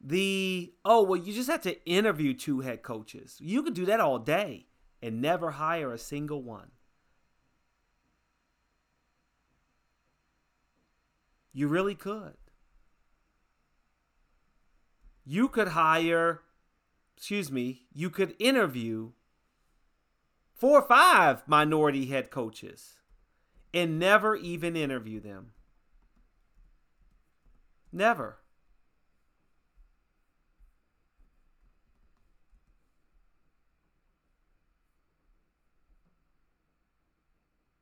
The 0.00 0.72
oh 0.84 1.02
well 1.02 1.20
you 1.20 1.34
just 1.34 1.50
have 1.50 1.62
to 1.62 1.84
interview 1.84 2.32
two 2.32 2.60
head 2.60 2.82
coaches. 2.82 3.36
You 3.40 3.64
could 3.64 3.74
do 3.74 3.84
that 3.86 3.98
all 3.98 4.20
day. 4.20 4.67
And 5.02 5.20
never 5.20 5.52
hire 5.52 5.92
a 5.92 5.98
single 5.98 6.42
one. 6.42 6.70
You 11.52 11.68
really 11.68 11.94
could. 11.94 12.36
You 15.24 15.48
could 15.48 15.68
hire, 15.68 16.42
excuse 17.16 17.50
me, 17.50 17.82
you 17.92 18.10
could 18.10 18.34
interview 18.38 19.12
four 20.54 20.80
or 20.80 20.88
five 20.88 21.46
minority 21.46 22.06
head 22.06 22.30
coaches 22.30 22.94
and 23.74 23.98
never 23.98 24.34
even 24.36 24.76
interview 24.76 25.20
them. 25.20 25.52
Never. 27.92 28.38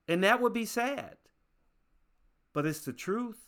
And 0.09 0.23
that 0.23 0.41
would 0.41 0.53
be 0.53 0.65
sad. 0.65 1.17
But 2.53 2.67
it's 2.67 2.85
the 2.85 2.93
truth. 2.93 3.47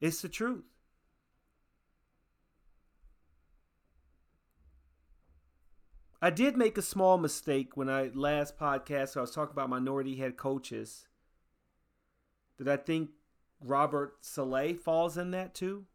It's 0.00 0.22
the 0.22 0.28
truth. 0.28 0.64
I 6.22 6.30
did 6.30 6.56
make 6.56 6.76
a 6.76 6.82
small 6.82 7.16
mistake 7.16 7.76
when 7.76 7.88
I 7.88 8.10
last 8.14 8.58
podcast 8.58 9.16
I 9.16 9.22
was 9.22 9.30
talking 9.30 9.52
about 9.52 9.70
minority 9.70 10.16
head 10.16 10.36
coaches. 10.36 11.06
Did 12.58 12.68
I 12.68 12.76
think 12.76 13.10
Robert 13.58 14.16
Saleh 14.20 14.78
falls 14.78 15.16
in 15.16 15.30
that 15.30 15.54
too? 15.54 15.86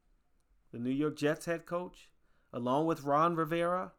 The 0.71 0.79
New 0.79 0.89
York 0.89 1.15
Jets 1.15 1.45
head 1.45 1.67
coach, 1.67 2.09
along 2.51 2.87
with 2.87 3.03
Ron 3.03 3.35
Rivera 3.35 3.91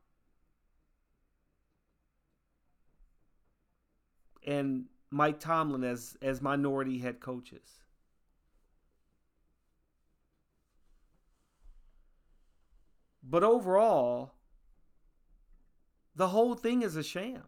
and 4.46 4.86
Mike 5.10 5.40
Tomlin 5.40 5.84
as 5.84 6.16
as 6.22 6.40
minority 6.40 6.98
head 6.98 7.20
coaches. 7.20 7.80
But 13.28 13.42
overall, 13.42 14.34
the 16.14 16.28
whole 16.28 16.54
thing 16.54 16.82
is 16.82 16.96
a 16.96 17.02
sham. 17.02 17.42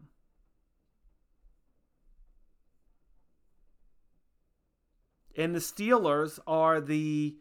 And 5.37 5.55
the 5.55 5.59
Steelers 5.59 6.37
are 6.45 6.81
the 6.81 7.37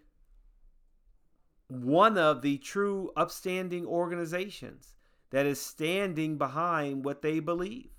one 1.67 2.17
of 2.17 2.43
the 2.43 2.59
true 2.59 3.11
upstanding 3.17 3.87
organizations 3.87 4.95
that 5.31 5.47
is 5.47 5.61
standing 5.61 6.39
behind 6.39 7.05
what 7.05 7.23
they 7.23 7.41
believe 7.41 7.91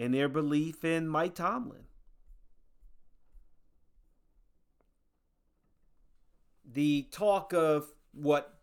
and 0.00 0.14
their 0.14 0.30
belief 0.30 0.82
in 0.82 1.06
Mike 1.06 1.34
Tomlin. 1.34 1.84
The 6.64 7.06
talk 7.12 7.52
of 7.52 7.92
what 8.12 8.54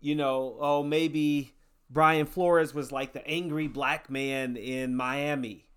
you 0.00 0.14
know, 0.14 0.56
oh, 0.60 0.82
maybe 0.82 1.54
Brian 1.90 2.26
Flores 2.26 2.74
was 2.74 2.92
like 2.92 3.12
the 3.12 3.26
angry 3.26 3.68
black 3.68 4.10
man 4.10 4.56
in 4.56 4.94
Miami. 4.94 5.68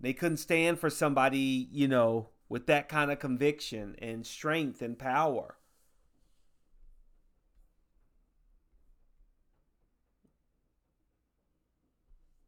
They 0.00 0.12
couldn't 0.12 0.38
stand 0.38 0.78
for 0.78 0.90
somebody, 0.90 1.68
you 1.70 1.86
know, 1.86 2.30
with 2.48 2.66
that 2.66 2.88
kind 2.88 3.10
of 3.10 3.18
conviction 3.18 3.96
and 3.98 4.26
strength 4.26 4.82
and 4.82 4.98
power. 4.98 5.56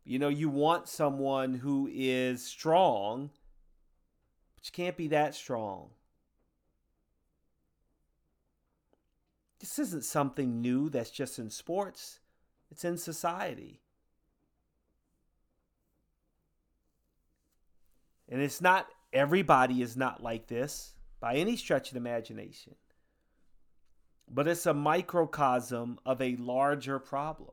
You 0.05 0.19
know, 0.19 0.29
you 0.29 0.51
want 0.51 0.88
someone 0.88 1.55
who 1.55 1.88
is 1.93 2.45
strong, 2.45 3.31
but 4.57 4.67
you 4.67 4.73
can't 4.73 4.97
be 4.97 5.09
that 5.09 5.35
strong. 5.35 5.90
This 9.61 9.79
isn't 9.79 10.05
something 10.05 10.61
new 10.61 10.90
that's 10.90 11.11
just 11.11 11.38
in 11.38 11.49
sports, 11.49 12.21
it's 12.71 12.85
in 12.85 12.99
society. 12.99 13.81
And 18.29 18.43
it's 18.43 18.61
not, 18.61 18.88
everybody 19.12 19.81
is 19.81 19.97
not 19.97 20.23
like 20.23 20.49
this 20.49 20.95
by 21.21 21.37
any 21.37 21.57
stretch 21.57 21.90
of 21.90 21.97
imagination. 21.97 22.75
But 24.31 24.49
it's 24.49 24.67
a 24.67 24.75
microcosm 24.75 25.99
of 26.05 26.21
a 26.21 26.37
larger 26.37 26.99
problem. 26.99 27.53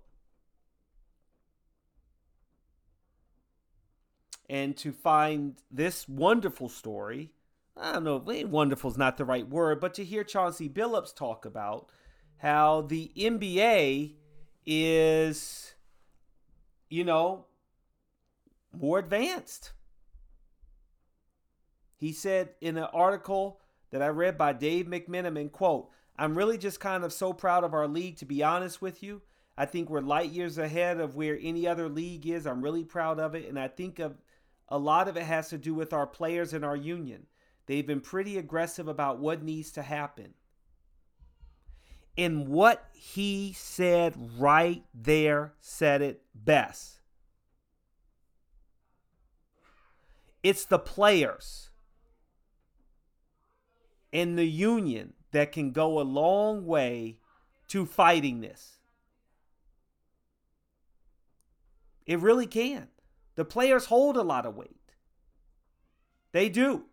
And 4.52 4.76
to 4.80 4.92
find 4.92 5.56
this 5.72 6.10
wonderful 6.10 6.68
story, 6.68 7.32
I 7.78 7.94
don't 7.94 8.04
know, 8.04 8.22
eh, 8.30 8.44
wonderful 8.44 8.92
is 8.92 8.98
not 8.98 9.16
the 9.16 9.24
right 9.24 9.48
word, 9.48 9.80
but 9.80 9.94
to 9.94 10.04
hear 10.04 10.26
Chauncey 10.26 10.68
Billups 10.68 11.16
talk 11.16 11.46
about 11.46 11.88
how 12.40 12.82
the 12.82 13.14
NBA 13.16 14.16
is, 14.66 15.74
you 16.90 17.06
know, 17.06 17.46
more 18.78 19.00
advanced. 19.00 19.72
He 21.96 22.12
said 22.12 22.50
in 22.60 22.76
an 22.76 22.90
article 22.92 23.62
that 23.92 24.02
I 24.02 24.08
read 24.08 24.38
by 24.38 24.52
Dave 24.52 24.88
McMenamin, 24.88 25.54
quote, 25.54 25.92
I'm 26.18 26.38
really 26.38 26.58
just 26.58 26.82
kind 26.82 27.06
of 27.06 27.14
so 27.14 27.32
proud 27.32 27.64
of 27.64 27.74
our 27.74 27.88
league, 27.88 28.18
to 28.18 28.26
be 28.26 28.44
honest 28.44 28.82
with 28.82 29.02
you. 29.02 29.22
I 29.58 29.66
think 29.66 29.90
we're 29.90 30.02
light 30.02 30.32
years 30.32 30.58
ahead 30.58 31.00
of 31.00 31.16
where 31.16 31.40
any 31.42 31.66
other 31.68 31.88
league 31.88 32.28
is. 32.28 32.46
I'm 32.46 32.62
really 32.62 32.84
proud 32.84 33.18
of 33.18 33.34
it. 33.34 33.48
And 33.48 33.58
I 33.58 33.70
think 33.70 34.00
of 34.00 34.18
a 34.72 34.78
lot 34.78 35.10
of 35.10 35.18
it 35.18 35.24
has 35.24 35.50
to 35.50 35.58
do 35.58 35.74
with 35.74 35.92
our 35.92 36.08
players 36.08 36.54
and 36.54 36.64
our 36.64 36.78
union. 36.78 37.28
They've 37.66 37.86
been 37.86 38.00
pretty 38.00 38.38
aggressive 38.38 38.88
about 38.88 39.20
what 39.20 39.44
needs 39.44 39.72
to 39.74 39.82
happen. 39.82 40.34
And 42.18 42.48
what 42.48 42.90
he 42.94 43.54
said 43.54 44.16
right 44.38 44.84
there 44.94 45.54
said 45.60 46.02
it 46.02 46.22
best. 46.34 47.02
It's 50.42 50.66
the 50.66 50.80
players 50.80 51.70
and 54.12 54.38
the 54.38 54.48
union 54.48 55.14
that 55.32 55.52
can 55.52 55.72
go 55.72 56.00
a 56.00 56.04
long 56.04 56.66
way 56.66 57.18
to 57.68 57.86
fighting 57.86 58.42
this. 58.42 58.78
It 62.06 62.20
really 62.20 62.48
can. 62.48 62.88
The 63.36 63.46
players 63.46 63.86
hold 63.86 64.17
a 64.17 64.24
lot 64.24 64.46
of 64.46 64.56
weight. 64.56 64.76
They 66.32 66.50
do. 66.50 66.86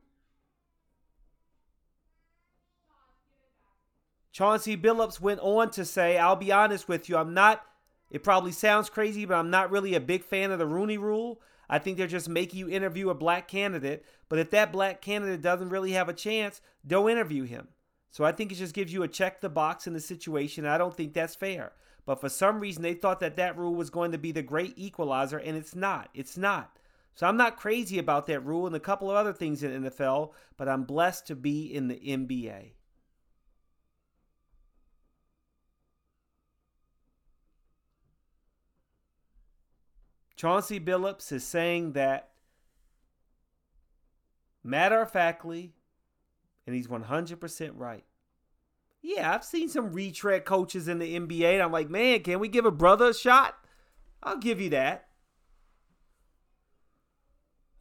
Chauncey 4.32 4.76
Billups 4.76 5.20
went 5.20 5.40
on 5.40 5.70
to 5.72 5.84
say, 5.84 6.16
I'll 6.16 6.36
be 6.36 6.52
honest 6.52 6.88
with 6.88 7.08
you, 7.08 7.16
I'm 7.16 7.34
not, 7.34 7.64
it 8.10 8.22
probably 8.22 8.52
sounds 8.52 8.88
crazy, 8.88 9.24
but 9.24 9.34
I'm 9.34 9.50
not 9.50 9.70
really 9.70 9.94
a 9.94 10.00
big 10.00 10.22
fan 10.22 10.52
of 10.52 10.60
the 10.60 10.66
Rooney 10.66 10.96
rule. 10.96 11.40
I 11.68 11.78
think 11.78 11.98
they're 11.98 12.06
just 12.06 12.28
making 12.28 12.60
you 12.60 12.68
interview 12.68 13.10
a 13.10 13.14
black 13.14 13.48
candidate. 13.48 14.04
But 14.28 14.38
if 14.38 14.50
that 14.50 14.72
black 14.72 15.00
candidate 15.02 15.42
doesn't 15.42 15.70
really 15.70 15.92
have 15.92 16.08
a 16.08 16.14
chance, 16.14 16.60
don't 16.86 17.10
interview 17.10 17.44
him. 17.44 17.68
So 18.10 18.24
I 18.24 18.32
think 18.32 18.52
it 18.52 18.56
just 18.56 18.74
gives 18.74 18.92
you 18.92 19.02
a 19.02 19.08
check 19.08 19.40
the 19.40 19.48
box 19.48 19.86
in 19.86 19.92
the 19.92 20.00
situation. 20.00 20.64
I 20.66 20.78
don't 20.78 20.96
think 20.96 21.12
that's 21.12 21.34
fair. 21.34 21.72
But 22.08 22.22
for 22.22 22.30
some 22.30 22.60
reason, 22.60 22.82
they 22.82 22.94
thought 22.94 23.20
that 23.20 23.36
that 23.36 23.58
rule 23.58 23.74
was 23.74 23.90
going 23.90 24.12
to 24.12 24.18
be 24.18 24.32
the 24.32 24.40
great 24.40 24.72
equalizer, 24.78 25.36
and 25.36 25.54
it's 25.58 25.76
not. 25.76 26.08
It's 26.14 26.38
not. 26.38 26.78
So 27.14 27.26
I'm 27.26 27.36
not 27.36 27.58
crazy 27.58 27.98
about 27.98 28.26
that 28.28 28.40
rule 28.40 28.66
and 28.66 28.74
a 28.74 28.80
couple 28.80 29.10
of 29.10 29.16
other 29.18 29.34
things 29.34 29.62
in 29.62 29.84
NFL, 29.84 30.32
but 30.56 30.70
I'm 30.70 30.84
blessed 30.84 31.26
to 31.26 31.36
be 31.36 31.66
in 31.66 31.88
the 31.88 31.96
NBA. 31.96 32.70
Chauncey 40.34 40.80
Billups 40.80 41.30
is 41.30 41.44
saying 41.44 41.92
that 41.92 42.30
matter 44.64 45.02
of 45.02 45.10
factly, 45.10 45.74
and 46.66 46.74
he's 46.74 46.88
100% 46.88 47.72
right. 47.74 48.04
Yeah, 49.02 49.32
I've 49.32 49.44
seen 49.44 49.68
some 49.68 49.92
retread 49.92 50.44
coaches 50.44 50.88
in 50.88 50.98
the 50.98 51.18
NBA, 51.18 51.54
and 51.54 51.62
I'm 51.62 51.72
like, 51.72 51.88
man, 51.88 52.20
can 52.20 52.40
we 52.40 52.48
give 52.48 52.64
a 52.64 52.70
brother 52.70 53.10
a 53.10 53.14
shot? 53.14 53.56
I'll 54.22 54.38
give 54.38 54.60
you 54.60 54.70
that. 54.70 55.08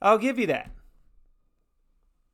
I'll 0.02 0.20
give 0.20 0.38
you 0.38 0.48
that. 0.48 0.72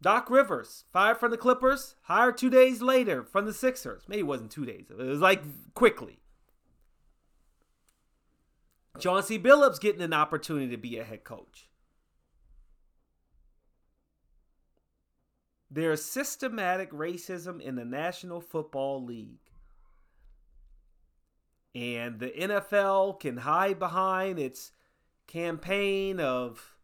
Doc 0.01 0.29
Rivers, 0.29 0.83
fired 0.91 1.17
from 1.17 1.31
the 1.31 1.37
Clippers, 1.37 1.95
hired 2.03 2.37
two 2.37 2.49
days 2.49 2.81
later 2.81 3.23
from 3.23 3.45
the 3.45 3.53
Sixers. 3.53 4.03
Maybe 4.09 4.19
it 4.19 4.27
wasn't 4.27 4.51
two 4.51 4.65
days, 4.65 4.87
it 4.89 4.97
was 4.97 5.21
like 5.21 5.43
quickly. 5.73 6.19
Chauncey 8.99 9.39
Billups 9.39 9.79
getting 9.79 10.01
an 10.01 10.13
opportunity 10.13 10.69
to 10.69 10.77
be 10.77 10.99
a 10.99 11.03
head 11.03 11.23
coach. 11.23 11.69
There's 15.73 16.05
systematic 16.05 16.91
racism 16.91 17.59
in 17.59 17.75
the 17.75 17.85
National 17.85 18.39
Football 18.41 19.03
League. 19.03 19.39
And 21.73 22.19
the 22.19 22.29
NFL 22.29 23.19
can 23.19 23.37
hide 23.37 23.79
behind 23.79 24.37
its 24.37 24.71
campaign 25.25 26.19
of, 26.19 26.77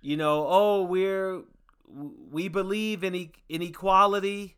you 0.00 0.16
know, 0.16 0.46
oh, 0.48 0.82
we're 0.84 1.42
we 1.86 2.48
believe 2.48 3.04
in, 3.04 3.14
e- 3.14 3.32
in 3.50 3.60
equality. 3.60 4.56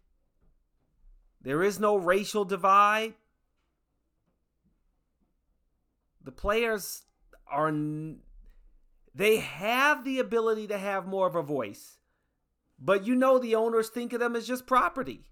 There 1.42 1.64
is 1.64 1.80
no 1.80 1.96
racial 1.96 2.44
divide. 2.44 3.14
The 6.22 6.30
players 6.30 7.02
are 7.48 7.74
they 9.12 9.38
have 9.38 10.04
the 10.04 10.20
ability 10.20 10.68
to 10.68 10.78
have 10.78 11.08
more 11.08 11.26
of 11.26 11.34
a 11.34 11.42
voice. 11.42 11.98
But 12.78 13.06
you 13.06 13.14
know 13.14 13.38
the 13.38 13.54
owners 13.54 13.88
think 13.88 14.12
of 14.12 14.20
them 14.20 14.36
as 14.36 14.46
just 14.46 14.66
property. 14.66 15.30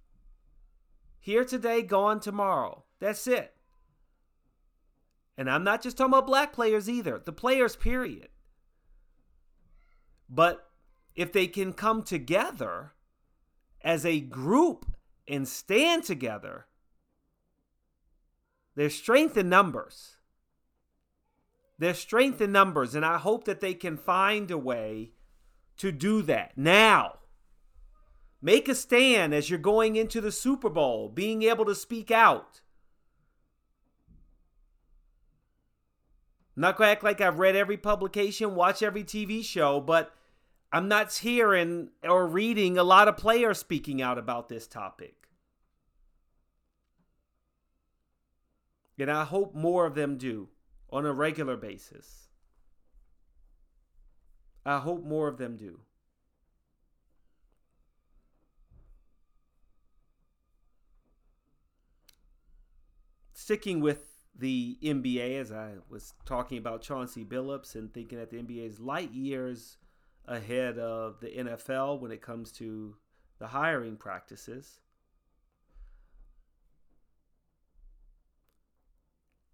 Here 1.20 1.44
today, 1.44 1.83
gone 1.83 2.20
tomorrow. 2.20 2.85
That's 3.00 3.26
it. 3.26 3.55
And 5.37 5.50
I'm 5.50 5.64
not 5.64 5.83
just 5.83 5.96
talking 5.96 6.12
about 6.12 6.26
black 6.26 6.52
players 6.52 6.88
either, 6.88 7.20
the 7.24 7.33
players, 7.33 7.76
period. 7.76 8.28
But 10.28 10.68
if 11.14 11.33
they 11.33 11.46
can 11.46 11.72
come 11.72 12.02
together 12.02 12.92
as 13.83 14.07
a 14.07 14.20
group 14.20 14.87
and 15.28 15.46
stand 15.46 16.05
together, 16.05 16.66
there's 18.74 18.94
strength 18.94 19.37
in 19.37 19.48
numbers. 19.48 20.16
There's 21.78 21.98
strength 21.98 22.40
in 22.40 22.52
numbers, 22.52 22.94
and 22.94 23.05
I 23.05 23.18
hope 23.18 23.44
that 23.44 23.61
they 23.61 23.74
can 23.74 23.96
find 23.96 24.50
a 24.50 24.59
way 24.59 25.12
to 25.78 25.90
do 25.90 26.22
that 26.22 26.57
now. 26.57 27.18
Make 28.44 28.68
a 28.68 28.74
stand 28.74 29.33
as 29.33 29.48
you're 29.48 29.59
going 29.59 29.94
into 29.94 30.20
the 30.20 30.33
Super 30.33 30.68
Bowl, 30.68 31.09
being 31.09 31.44
able 31.44 31.64
to 31.64 31.76
speak 31.76 32.11
out. 32.11 32.61
Not 36.57 36.76
going 36.76 36.88
to 36.88 36.92
act 36.92 37.05
like 37.05 37.20
I've 37.20 37.38
read 37.38 37.55
every 37.55 37.76
publication, 37.76 38.57
watch 38.57 38.83
every 38.83 39.05
TV 39.05 39.44
show, 39.44 39.81
but 39.81 40.12
I'm 40.72 40.88
not 40.88 41.14
hearing 41.14 41.90
or 42.02 42.26
reading 42.26 42.76
a 42.76 42.83
lot 42.83 43.07
of 43.07 43.16
players 43.16 43.59
speaking 43.59 44.02
out 44.02 44.18
about 44.18 44.48
this 44.48 44.66
topic. 44.66 45.14
And 48.98 49.11
I 49.11 49.24
hope 49.24 49.55
more 49.55 49.87
of 49.87 49.94
them 49.94 50.16
do 50.18 50.48
on 50.90 51.07
a 51.07 51.12
regular 51.12 51.57
basis. 51.57 52.28
I 54.64 54.78
hope 54.78 55.05
more 55.05 55.28
of 55.28 55.38
them 55.38 55.57
do. 55.57 55.81
Sticking 63.42 63.81
with 63.81 64.05
the 64.38 64.78
NBA, 64.85 65.40
as 65.40 65.50
I 65.50 65.72
was 65.90 66.14
talking 66.24 66.59
about 66.59 66.81
Chauncey 66.81 67.24
Billups 67.24 67.74
and 67.74 67.92
thinking 67.92 68.18
that 68.18 68.31
the 68.31 68.37
NBA 68.37 68.64
is 68.68 68.78
light 68.78 69.11
years 69.11 69.78
ahead 70.28 70.78
of 70.78 71.18
the 71.18 71.26
NFL 71.26 72.00
when 72.00 72.12
it 72.12 72.22
comes 72.22 72.52
to 72.52 72.94
the 73.40 73.48
hiring 73.48 73.96
practices. 73.96 74.78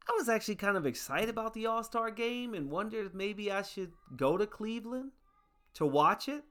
I 0.07 0.13
was 0.19 0.29
actually 0.29 0.57
kind 0.57 0.77
of 0.77 0.85
excited 0.85 1.31
about 1.31 1.55
the 1.55 1.65
All 1.65 1.83
Star 1.83 2.11
game 2.11 2.53
and 2.53 2.71
wondered 2.71 3.07
if 3.07 3.15
maybe 3.15 3.51
I 3.51 3.63
should 3.63 3.93
go 4.15 4.37
to 4.37 4.47
Cleveland 4.47 5.13
to 5.73 5.87
watch 5.87 6.29
it. 6.29 6.45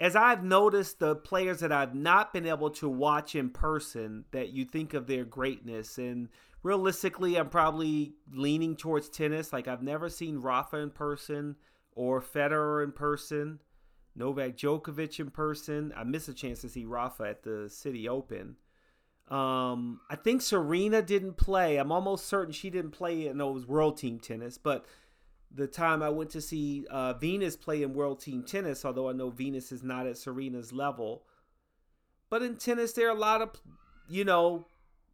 As 0.00 0.14
I've 0.14 0.44
noticed 0.44 1.00
the 1.00 1.16
players 1.16 1.60
that 1.60 1.72
I've 1.72 1.94
not 1.94 2.32
been 2.32 2.46
able 2.46 2.70
to 2.70 2.88
watch 2.88 3.34
in 3.34 3.50
person, 3.50 4.24
that 4.30 4.50
you 4.50 4.64
think 4.64 4.94
of 4.94 5.06
their 5.06 5.24
greatness. 5.24 5.98
And 5.98 6.28
realistically, 6.62 7.36
I'm 7.36 7.48
probably 7.48 8.14
leaning 8.32 8.76
towards 8.76 9.08
tennis. 9.08 9.52
Like, 9.52 9.66
I've 9.66 9.82
never 9.82 10.08
seen 10.08 10.38
Rafa 10.38 10.76
in 10.76 10.90
person 10.90 11.56
or 11.92 12.20
Federer 12.20 12.84
in 12.84 12.92
person, 12.92 13.58
Novak 14.14 14.56
Djokovic 14.56 15.18
in 15.18 15.30
person. 15.30 15.92
I 15.96 16.04
missed 16.04 16.28
a 16.28 16.34
chance 16.34 16.60
to 16.60 16.68
see 16.68 16.84
Rafa 16.84 17.24
at 17.24 17.42
the 17.42 17.68
City 17.68 18.08
Open. 18.08 18.54
Um, 19.28 20.00
I 20.08 20.16
think 20.16 20.40
Serena 20.42 21.02
didn't 21.02 21.36
play. 21.36 21.76
I'm 21.76 21.92
almost 21.92 22.26
certain 22.26 22.52
she 22.52 22.70
didn't 22.70 22.92
play. 22.92 23.26
in 23.26 23.38
those 23.38 23.66
World 23.66 23.98
Team 23.98 24.20
Tennis, 24.20 24.58
but 24.58 24.86
the 25.54 25.66
time 25.66 26.02
I 26.02 26.10
went 26.10 26.30
to 26.30 26.40
see 26.40 26.86
uh, 26.90 27.14
Venus 27.14 27.56
play 27.56 27.82
in 27.82 27.94
World 27.94 28.20
Team 28.20 28.42
Tennis, 28.42 28.84
although 28.84 29.08
I 29.08 29.12
know 29.12 29.30
Venus 29.30 29.72
is 29.72 29.82
not 29.82 30.06
at 30.06 30.18
Serena's 30.18 30.72
level. 30.72 31.24
But 32.30 32.42
in 32.42 32.56
tennis, 32.56 32.92
there 32.92 33.08
are 33.08 33.16
a 33.16 33.18
lot 33.18 33.40
of, 33.40 33.52
you 34.08 34.24
know, 34.24 34.66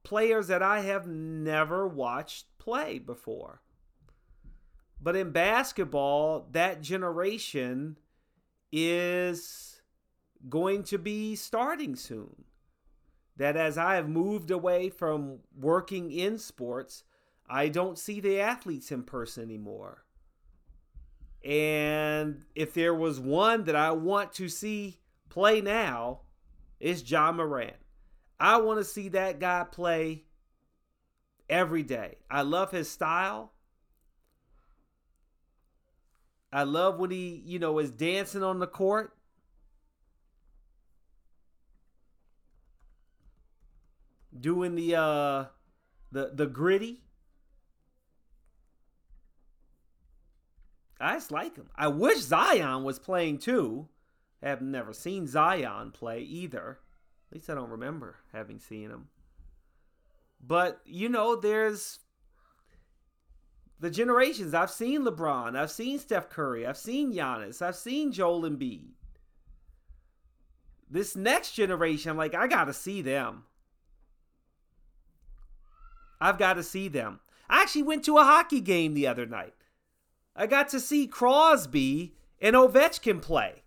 players 0.02 0.48
that 0.48 0.62
I 0.62 0.80
have 0.80 1.06
never 1.06 1.86
watched 1.86 2.46
play 2.58 2.98
before. 2.98 3.60
But 5.00 5.16
in 5.16 5.30
basketball, 5.30 6.48
that 6.52 6.80
generation 6.80 7.98
is 8.72 9.82
going 10.48 10.82
to 10.84 10.98
be 10.98 11.36
starting 11.36 11.94
soon 11.94 12.44
that 13.36 13.56
as 13.56 13.76
I 13.76 13.96
have 13.96 14.08
moved 14.08 14.50
away 14.50 14.90
from 14.90 15.40
working 15.58 16.10
in 16.10 16.38
sports, 16.38 17.04
I 17.48 17.68
don't 17.68 17.98
see 17.98 18.20
the 18.20 18.40
athletes 18.40 18.90
in 18.90 19.02
person 19.02 19.44
anymore. 19.44 20.04
And 21.44 22.44
if 22.54 22.72
there 22.72 22.94
was 22.94 23.20
one 23.20 23.64
that 23.64 23.76
I 23.76 23.92
want 23.92 24.32
to 24.34 24.48
see 24.48 24.98
play 25.28 25.60
now, 25.60 26.20
it's 26.80 27.08
Ja 27.08 27.32
Morant. 27.32 27.76
I 28.40 28.56
want 28.58 28.78
to 28.78 28.84
see 28.84 29.10
that 29.10 29.40
guy 29.40 29.64
play 29.70 30.24
every 31.48 31.82
day. 31.82 32.16
I 32.30 32.42
love 32.42 32.70
his 32.70 32.90
style. 32.90 33.52
I 36.52 36.62
love 36.62 36.98
when 36.98 37.10
he, 37.10 37.42
you 37.44 37.58
know, 37.58 37.78
is 37.78 37.90
dancing 37.90 38.42
on 38.42 38.58
the 38.58 38.66
court. 38.66 39.14
doing 44.38 44.74
the 44.74 44.96
uh 44.96 45.44
the 46.12 46.30
the 46.34 46.46
griddy. 46.46 47.02
I 51.04 51.14
just 51.14 51.32
like 51.32 51.56
him. 51.56 51.70
I 51.76 51.88
wish 51.88 52.18
Zion 52.18 52.84
was 52.84 52.98
playing 52.98 53.38
too. 53.38 53.88
I 54.42 54.48
have 54.48 54.62
never 54.62 54.92
seen 54.92 55.26
Zion 55.26 55.90
play 55.90 56.20
either. 56.20 56.78
At 57.30 57.34
least 57.34 57.50
I 57.50 57.54
don't 57.54 57.70
remember 57.70 58.16
having 58.32 58.58
seen 58.58 58.90
him. 58.90 59.08
But 60.40 60.80
you 60.84 61.08
know, 61.08 61.36
there's 61.36 62.00
the 63.80 63.90
generations. 63.90 64.54
I've 64.54 64.70
seen 64.70 65.04
LeBron. 65.04 65.56
I've 65.56 65.70
seen 65.70 65.98
Steph 65.98 66.30
Curry. 66.30 66.66
I've 66.66 66.76
seen 66.76 67.12
Giannis. 67.12 67.62
I've 67.62 67.76
seen 67.76 68.12
Joel 68.12 68.42
Embiid. 68.42 68.90
This 70.90 71.16
next 71.16 71.52
generation, 71.52 72.10
I'm 72.10 72.16
like, 72.16 72.34
I 72.34 72.46
gotta 72.46 72.72
see 72.72 73.02
them. 73.02 73.44
I've 76.20 76.38
got 76.38 76.54
to 76.54 76.62
see 76.62 76.88
them. 76.88 77.20
I 77.50 77.60
actually 77.60 77.82
went 77.82 78.04
to 78.06 78.16
a 78.16 78.24
hockey 78.24 78.60
game 78.60 78.94
the 78.94 79.06
other 79.06 79.26
night. 79.26 79.52
I 80.36 80.46
got 80.46 80.68
to 80.70 80.80
see 80.80 81.06
Crosby 81.06 82.14
and 82.40 82.56
Ovechkin 82.56 83.22
play. 83.22 83.62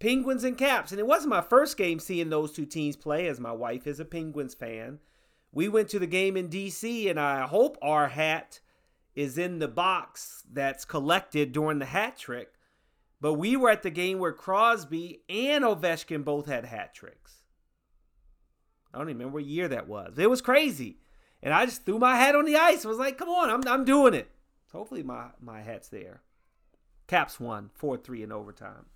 Penguins 0.00 0.44
and 0.44 0.58
Caps. 0.58 0.90
And 0.90 0.98
it 0.98 1.06
wasn't 1.06 1.30
my 1.30 1.42
first 1.42 1.76
game 1.76 2.00
seeing 2.00 2.30
those 2.30 2.52
two 2.52 2.66
teams 2.66 2.96
play, 2.96 3.28
as 3.28 3.38
my 3.38 3.52
wife 3.52 3.86
is 3.86 4.00
a 4.00 4.04
Penguins 4.04 4.54
fan. 4.54 4.98
We 5.52 5.68
went 5.68 5.88
to 5.90 5.98
the 5.98 6.06
game 6.06 6.36
in 6.36 6.48
DC, 6.48 7.08
and 7.08 7.20
I 7.20 7.46
hope 7.46 7.76
our 7.82 8.08
hat 8.08 8.60
is 9.14 9.36
in 9.36 9.58
the 9.58 9.68
box 9.68 10.44
that's 10.50 10.84
collected 10.84 11.52
during 11.52 11.78
the 11.78 11.86
hat 11.86 12.16
trick. 12.16 12.54
But 13.20 13.34
we 13.34 13.56
were 13.56 13.70
at 13.70 13.82
the 13.82 13.90
game 13.90 14.18
where 14.18 14.32
Crosby 14.32 15.22
and 15.28 15.62
Ovechkin 15.62 16.24
both 16.24 16.46
had 16.46 16.64
hat 16.64 16.94
tricks. 16.94 17.42
I 18.92 18.98
don't 18.98 19.08
even 19.08 19.18
remember 19.18 19.38
what 19.38 19.44
year 19.44 19.68
that 19.68 19.88
was. 19.88 20.18
It 20.18 20.30
was 20.30 20.40
crazy. 20.40 20.98
And 21.42 21.52
I 21.52 21.66
just 21.66 21.84
threw 21.84 21.98
my 21.98 22.16
hat 22.16 22.34
on 22.34 22.44
the 22.44 22.56
ice. 22.56 22.84
I 22.84 22.88
was 22.88 22.98
like, 22.98 23.18
come 23.18 23.28
on, 23.28 23.50
I'm, 23.50 23.66
I'm 23.68 23.84
doing 23.84 24.14
it. 24.14 24.30
Hopefully 24.72 25.02
my, 25.02 25.26
my 25.40 25.62
hat's 25.62 25.88
there. 25.88 26.22
Caps 27.06 27.40
won 27.40 27.70
4 27.74 27.96
3 27.96 28.22
in 28.22 28.32
overtime. 28.32 28.86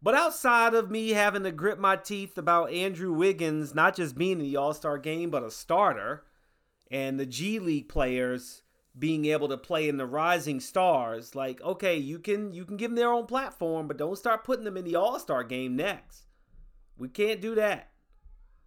But 0.00 0.14
outside 0.14 0.74
of 0.74 0.90
me 0.90 1.10
having 1.10 1.42
to 1.42 1.50
grit 1.50 1.80
my 1.80 1.96
teeth 1.96 2.38
about 2.38 2.72
Andrew 2.72 3.12
Wiggins 3.12 3.74
not 3.74 3.96
just 3.96 4.16
being 4.16 4.38
in 4.38 4.44
the 4.44 4.56
All 4.56 4.72
Star 4.72 4.96
game, 4.96 5.30
but 5.30 5.42
a 5.42 5.50
starter, 5.50 6.24
and 6.90 7.18
the 7.18 7.26
G 7.26 7.58
League 7.58 7.88
players 7.88 8.62
being 8.96 9.26
able 9.26 9.48
to 9.48 9.56
play 9.56 9.88
in 9.88 9.96
the 9.96 10.06
Rising 10.06 10.60
Stars, 10.60 11.34
like 11.34 11.60
okay, 11.62 11.96
you 11.96 12.20
can 12.20 12.52
you 12.52 12.64
can 12.64 12.76
give 12.76 12.90
them 12.90 12.96
their 12.96 13.12
own 13.12 13.26
platform, 13.26 13.88
but 13.88 13.96
don't 13.96 14.16
start 14.18 14.44
putting 14.44 14.64
them 14.64 14.76
in 14.76 14.84
the 14.84 14.94
All 14.96 15.18
Star 15.18 15.42
game 15.42 15.74
next. 15.74 16.26
We 16.96 17.08
can't 17.08 17.40
do 17.40 17.56
that. 17.56 17.90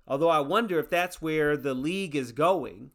Although 0.08 0.30
I 0.30 0.40
wonder 0.40 0.80
if 0.80 0.90
that's 0.90 1.22
where 1.22 1.56
the 1.56 1.74
league 1.74 2.16
is 2.16 2.34
going. 2.34 2.92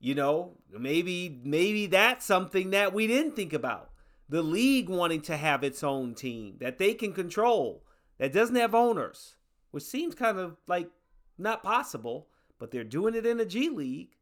You 0.00 0.14
know, 0.14 0.52
maybe 0.76 1.40
maybe 1.44 1.86
that's 1.86 2.24
something 2.24 2.70
that 2.70 2.94
we 2.94 3.06
didn't 3.06 3.36
think 3.36 3.52
about. 3.52 3.90
The 4.30 4.42
league 4.42 4.88
wanting 4.88 5.20
to 5.22 5.36
have 5.36 5.62
its 5.62 5.84
own 5.84 6.14
team 6.14 6.56
that 6.60 6.78
they 6.78 6.94
can 6.94 7.12
control, 7.12 7.84
that 8.18 8.32
doesn't 8.32 8.56
have 8.56 8.74
owners, 8.74 9.36
which 9.72 9.82
seems 9.82 10.14
kind 10.14 10.38
of 10.38 10.56
like 10.66 10.88
not 11.36 11.62
possible, 11.62 12.28
but 12.58 12.70
they're 12.70 12.82
doing 12.82 13.14
it 13.14 13.26
in 13.26 13.36
the 13.36 13.44
G 13.44 13.68
League. 13.68 14.16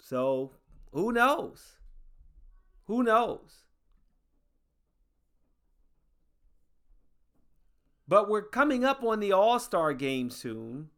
So, 0.00 0.52
who 0.92 1.12
knows? 1.12 1.76
Who 2.86 3.04
knows? 3.04 3.62
But 8.08 8.28
we're 8.28 8.42
coming 8.42 8.84
up 8.84 9.02
on 9.02 9.20
the 9.20 9.32
All 9.32 9.58
Star 9.58 9.92
game 9.92 10.30
soon. 10.30 10.90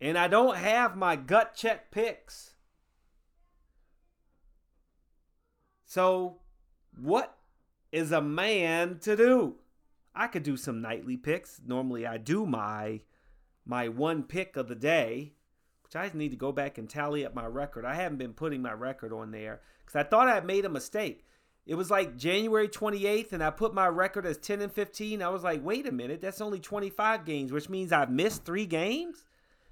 And 0.00 0.16
I 0.16 0.28
don't 0.28 0.56
have 0.56 0.96
my 0.96 1.16
gut 1.16 1.54
check 1.54 1.90
picks. 1.90 2.54
So, 5.84 6.40
what 6.96 7.36
is 7.90 8.12
a 8.12 8.20
man 8.20 8.98
to 9.00 9.16
do? 9.16 9.56
I 10.14 10.26
could 10.26 10.42
do 10.42 10.56
some 10.56 10.80
nightly 10.80 11.16
picks. 11.16 11.60
Normally 11.64 12.06
I 12.06 12.18
do 12.18 12.44
my 12.44 13.00
my 13.64 13.88
one 13.88 14.22
pick 14.22 14.56
of 14.56 14.68
the 14.68 14.74
day, 14.74 15.34
which 15.82 15.96
I 15.96 16.10
need 16.12 16.30
to 16.30 16.36
go 16.36 16.52
back 16.52 16.78
and 16.78 16.88
tally 16.88 17.24
up 17.24 17.34
my 17.34 17.46
record. 17.46 17.84
I 17.84 17.94
haven't 17.94 18.18
been 18.18 18.32
putting 18.32 18.62
my 18.62 18.72
record 18.72 19.12
on 19.12 19.30
there 19.30 19.60
cuz 19.86 19.96
I 19.96 20.02
thought 20.02 20.28
I 20.28 20.40
made 20.40 20.64
a 20.64 20.70
mistake. 20.70 21.24
It 21.66 21.74
was 21.74 21.90
like 21.90 22.16
January 22.16 22.68
28th 22.68 23.32
and 23.32 23.42
I 23.42 23.50
put 23.50 23.74
my 23.74 23.88
record 23.88 24.26
as 24.26 24.38
10 24.38 24.60
and 24.60 24.72
15. 24.72 25.22
I 25.22 25.28
was 25.28 25.44
like, 25.44 25.64
"Wait 25.64 25.86
a 25.86 25.92
minute, 25.92 26.20
that's 26.20 26.40
only 26.40 26.60
25 26.60 27.24
games, 27.24 27.52
which 27.52 27.68
means 27.68 27.92
I've 27.92 28.10
missed 28.10 28.44
3 28.44 28.66
games?" 28.66 29.24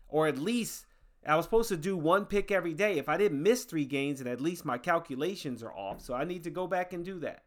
Or 0.09 0.27
at 0.27 0.39
least 0.39 0.87
I 1.27 1.37
was 1.37 1.45
supposed 1.45 1.69
to 1.71 1.77
do 1.77 1.97
one 1.97 2.27
pick 2.27 2.51
every 2.51 2.75
day. 2.75 2.99
If 2.99 3.09
I 3.09 3.17
didn't 3.17 3.43
miss 3.43 3.65
three 3.65 3.85
games, 3.85 4.21
and 4.21 4.29
at 4.29 4.41
least 4.41 4.65
my 4.65 4.79
calculations 4.79 5.63
are 5.63 5.73
off. 5.73 6.01
So 6.01 6.15
I 6.15 6.25
need 6.25 6.45
to 6.45 6.51
go 6.51 6.67
back 6.67 6.93
and 6.93 7.05
do 7.05 7.19
that. 7.21 7.43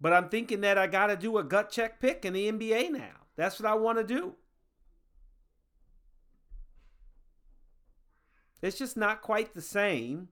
But 0.00 0.12
I'm 0.12 0.28
thinking 0.28 0.62
that 0.62 0.78
I 0.78 0.88
got 0.88 1.06
to 1.06 1.16
do 1.16 1.38
a 1.38 1.44
gut 1.44 1.70
check 1.70 2.00
pick 2.00 2.24
in 2.24 2.32
the 2.32 2.50
NBA 2.50 2.90
now. 2.90 3.26
That's 3.36 3.60
what 3.60 3.70
I 3.70 3.74
want 3.74 3.98
to 3.98 4.04
do. 4.04 4.34
It's 8.60 8.78
just 8.78 8.96
not 8.96 9.22
quite 9.22 9.54
the 9.54 9.62
same. 9.62 10.28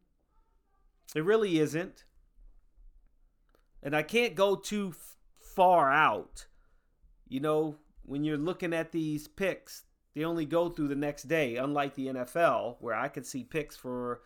It 1.14 1.24
really 1.24 1.58
isn't. 1.58 2.04
And 3.82 3.94
I 3.94 4.02
can't 4.02 4.34
go 4.34 4.56
too 4.56 4.90
f- 4.90 5.16
far 5.38 5.92
out. 5.92 6.46
You 7.28 7.40
know, 7.40 7.76
when 8.02 8.24
you're 8.24 8.36
looking 8.36 8.72
at 8.72 8.92
these 8.92 9.28
picks, 9.28 9.84
they 10.14 10.24
only 10.24 10.44
go 10.44 10.68
through 10.68 10.88
the 10.88 10.96
next 10.96 11.24
day, 11.24 11.56
unlike 11.56 11.94
the 11.94 12.08
NFL, 12.08 12.76
where 12.80 12.94
I 12.94 13.08
could 13.08 13.26
see 13.26 13.44
picks 13.44 13.76
for 13.76 14.22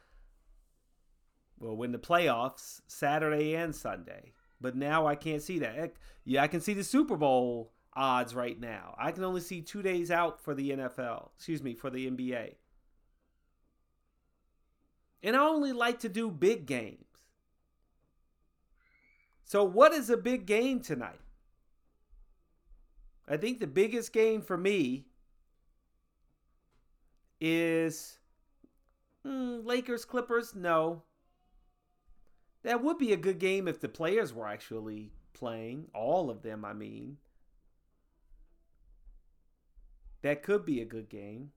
well, 1.59 1.77
when 1.77 1.93
the 1.93 1.99
playoffs 1.99 2.81
Saturday 2.87 3.55
and 3.55 3.75
Sunday. 3.75 4.33
But 4.61 4.77
now 4.77 5.07
I 5.07 5.15
can't 5.15 5.43
see 5.43 5.59
that. 5.61 5.95
Yeah, 6.25 6.43
I 6.43 6.49
can 6.49 6.61
see 6.61 6.75
the 6.75 6.85
Super 6.85 7.17
Bowl 7.17 7.73
odds 7.95 8.35
right 8.35 8.59
now. 8.59 8.95
I 8.99 9.13
can 9.13 9.25
only 9.25 9.41
see 9.41 9.61
two 9.61 9.83
days 9.83 10.11
out 10.11 10.41
for 10.41 10.55
the 10.55 10.71
NFL. 10.71 11.31
Excuse 11.37 11.63
me, 11.63 11.75
for 11.75 11.91
the 11.91 12.11
NBA. 12.11 12.55
And 15.23 15.37
I 15.37 15.41
only 15.41 15.73
like 15.73 16.01
to 16.01 16.09
do 16.09 16.31
big 16.31 16.67
games. 16.67 16.99
So, 19.45 19.65
what 19.65 19.93
is 19.93 20.11
a 20.11 20.17
big 20.17 20.47
game 20.47 20.81
tonight? 20.81 21.21
I 23.27 23.37
think 23.37 23.59
the 23.59 23.67
biggest 23.67 24.13
game 24.13 24.43
for 24.43 24.57
me 24.57 25.07
is 27.41 28.19
mm, 29.27 29.65
Lakers 29.65 30.05
Clippers. 30.05 30.55
No. 30.55 31.03
That 32.63 32.83
would 32.83 32.99
be 32.99 33.13
a 33.13 33.19
good 33.19 33.39
game 33.39 33.69
if 33.69 33.81
the 33.81 33.89
players 33.89 34.33
were 34.33 34.47
actually 34.47 35.13
playing. 35.33 35.89
All 35.95 36.31
of 36.31 36.43
them, 36.43 36.65
I 36.65 36.73
mean. 36.73 37.19
That 40.23 40.43
could 40.43 40.65
be 40.65 40.81
a 40.81 40.87
good 40.87 41.09
game. 41.11 41.53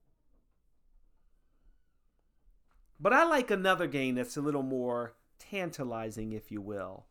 But 2.99 3.13
I 3.13 3.23
like 3.23 3.51
another 3.51 3.88
game 3.88 4.15
that's 4.15 4.36
a 4.36 4.41
little 4.41 4.63
more 4.63 5.13
tantalizing, 5.39 6.34
if 6.34 6.51
you 6.51 6.62
will 6.62 7.06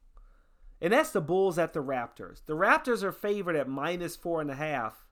and 0.81 0.93
that's 0.93 1.11
the 1.11 1.21
Bulls 1.21 1.59
at 1.59 1.73
the 1.73 1.83
Raptors. 1.83 2.45
The 2.47 2.55
Raptors 2.55 3.03
are 3.03 3.13
favored 3.13 3.57
at 3.57 3.69
minus 3.69 4.17
four 4.17 4.41
and 4.41 4.51
a 4.51 4.55
half. 4.55 5.07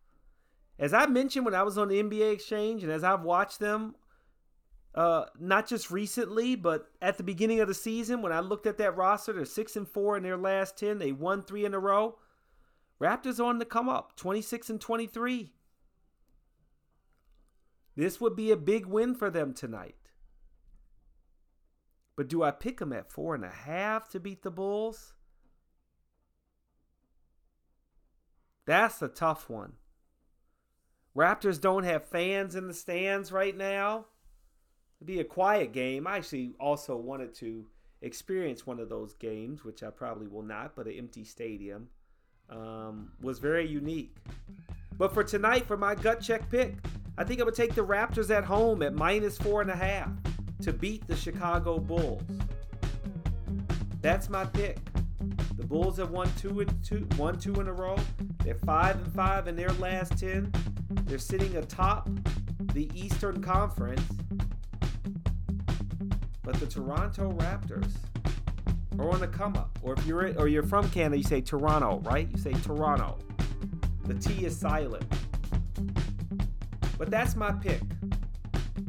As 0.78 0.92
I 0.92 1.06
mentioned 1.06 1.44
when 1.44 1.54
I 1.54 1.62
was 1.62 1.78
on 1.78 1.88
the 1.88 2.02
NBA 2.02 2.32
Exchange, 2.32 2.82
and 2.82 2.92
as 2.92 3.04
I've 3.04 3.22
watched 3.22 3.60
them, 3.60 3.94
uh, 4.94 5.26
not 5.38 5.66
just 5.68 5.90
recently, 5.90 6.54
but 6.54 6.88
at 7.00 7.16
the 7.16 7.24
beginning 7.24 7.60
of 7.60 7.68
the 7.68 7.74
season, 7.74 8.22
when 8.22 8.32
I 8.32 8.40
looked 8.40 8.66
at 8.66 8.78
that 8.78 8.96
roster, 8.96 9.32
they're 9.32 9.44
six 9.44 9.76
and 9.76 9.88
four 9.88 10.16
in 10.16 10.22
their 10.22 10.36
last 10.36 10.76
ten. 10.76 10.98
They 10.98 11.12
won 11.12 11.42
three 11.42 11.64
in 11.64 11.74
a 11.74 11.78
row. 11.78 12.18
Raptors 13.00 13.44
on 13.44 13.58
the 13.58 13.64
come 13.64 13.88
up, 13.88 14.16
twenty 14.16 14.42
six 14.42 14.70
and 14.70 14.80
twenty 14.80 15.06
three. 15.06 15.52
This 17.96 18.20
would 18.20 18.36
be 18.36 18.50
a 18.50 18.56
big 18.56 18.86
win 18.86 19.14
for 19.14 19.30
them 19.30 19.54
tonight. 19.54 19.96
But 22.16 22.28
do 22.28 22.42
I 22.42 22.50
pick 22.50 22.78
them 22.78 22.92
at 22.92 23.10
four 23.10 23.34
and 23.34 23.44
a 23.44 23.50
half 23.50 24.08
to 24.10 24.20
beat 24.20 24.42
the 24.42 24.50
Bulls? 24.50 25.14
That's 28.66 29.02
a 29.02 29.08
tough 29.08 29.48
one. 29.48 29.74
Raptors 31.16 31.60
don't 31.60 31.84
have 31.84 32.04
fans 32.04 32.56
in 32.56 32.66
the 32.66 32.74
stands 32.74 33.30
right 33.30 33.56
now. 33.56 34.06
It'd 34.98 35.06
be 35.06 35.20
a 35.20 35.24
quiet 35.24 35.72
game. 35.72 36.06
I 36.06 36.16
actually 36.16 36.54
also 36.58 36.96
wanted 36.96 37.34
to 37.34 37.66
experience 38.02 38.66
one 38.66 38.80
of 38.80 38.88
those 38.88 39.14
games, 39.14 39.64
which 39.64 39.82
I 39.82 39.90
probably 39.90 40.26
will 40.26 40.42
not, 40.42 40.74
but 40.74 40.86
an 40.86 40.94
empty 40.94 41.24
stadium 41.24 41.88
um, 42.50 43.12
was 43.20 43.38
very 43.38 43.66
unique. 43.66 44.16
But 44.96 45.12
for 45.12 45.24
tonight, 45.24 45.66
for 45.66 45.76
my 45.76 45.94
gut 45.94 46.20
check 46.20 46.48
pick, 46.50 46.74
I 47.16 47.24
think 47.24 47.40
I 47.40 47.44
would 47.44 47.54
take 47.54 47.74
the 47.74 47.84
Raptors 47.84 48.30
at 48.30 48.44
home 48.44 48.82
at 48.82 48.94
minus 48.94 49.38
four 49.38 49.60
and 49.60 49.70
a 49.70 49.76
half 49.76 50.10
to 50.62 50.72
beat 50.72 51.06
the 51.06 51.16
Chicago 51.16 51.78
Bulls. 51.78 52.22
That's 54.00 54.28
my 54.28 54.44
pick. 54.44 54.78
The 55.64 55.68
Bulls 55.68 55.96
have 55.96 56.10
won 56.10 56.30
two 56.36 56.60
and 56.60 56.84
two, 56.84 57.08
one 57.16 57.38
two 57.38 57.54
in 57.54 57.68
a 57.68 57.72
row. 57.72 57.96
They're 58.44 58.54
five 58.54 58.96
and 58.96 59.10
five 59.14 59.48
in 59.48 59.56
their 59.56 59.70
last 59.70 60.18
ten. 60.18 60.52
They're 61.06 61.16
sitting 61.16 61.56
atop 61.56 62.10
the 62.74 62.90
Eastern 62.94 63.42
Conference. 63.42 64.02
But 66.42 66.60
the 66.60 66.66
Toronto 66.66 67.32
Raptors 67.32 67.90
are 68.98 69.10
on 69.10 69.20
the 69.20 69.26
come 69.26 69.56
up. 69.56 69.78
Or 69.80 69.94
if 69.94 70.04
you're 70.04 70.38
or 70.38 70.48
you're 70.48 70.64
from 70.64 70.90
Canada, 70.90 71.16
you 71.16 71.24
say 71.24 71.40
Toronto, 71.40 72.00
right? 72.00 72.28
You 72.30 72.36
say 72.36 72.52
Toronto. 72.52 73.16
The 74.04 74.12
T 74.12 74.44
is 74.44 74.54
silent. 74.54 75.06
But 76.98 77.10
that's 77.10 77.36
my 77.36 77.52
pick. 77.52 77.80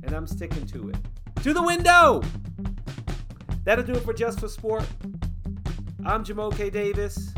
And 0.04 0.12
I'm 0.12 0.28
sticking 0.28 0.68
to 0.68 0.90
it. 0.90 0.98
To 1.44 1.54
the 1.54 1.64
window! 1.64 2.22
That'll 3.64 3.86
do 3.86 3.94
it 3.94 4.04
for 4.04 4.12
Just 4.12 4.42
for 4.42 4.50
Sport. 4.50 4.86
I'm 6.08 6.24
Jamoke 6.24 6.72
Davis. 6.72 7.34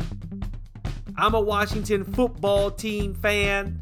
I'm 1.16 1.34
a 1.34 1.40
Washington 1.40 2.04
football 2.04 2.70
team 2.70 3.14
fan. 3.14 3.80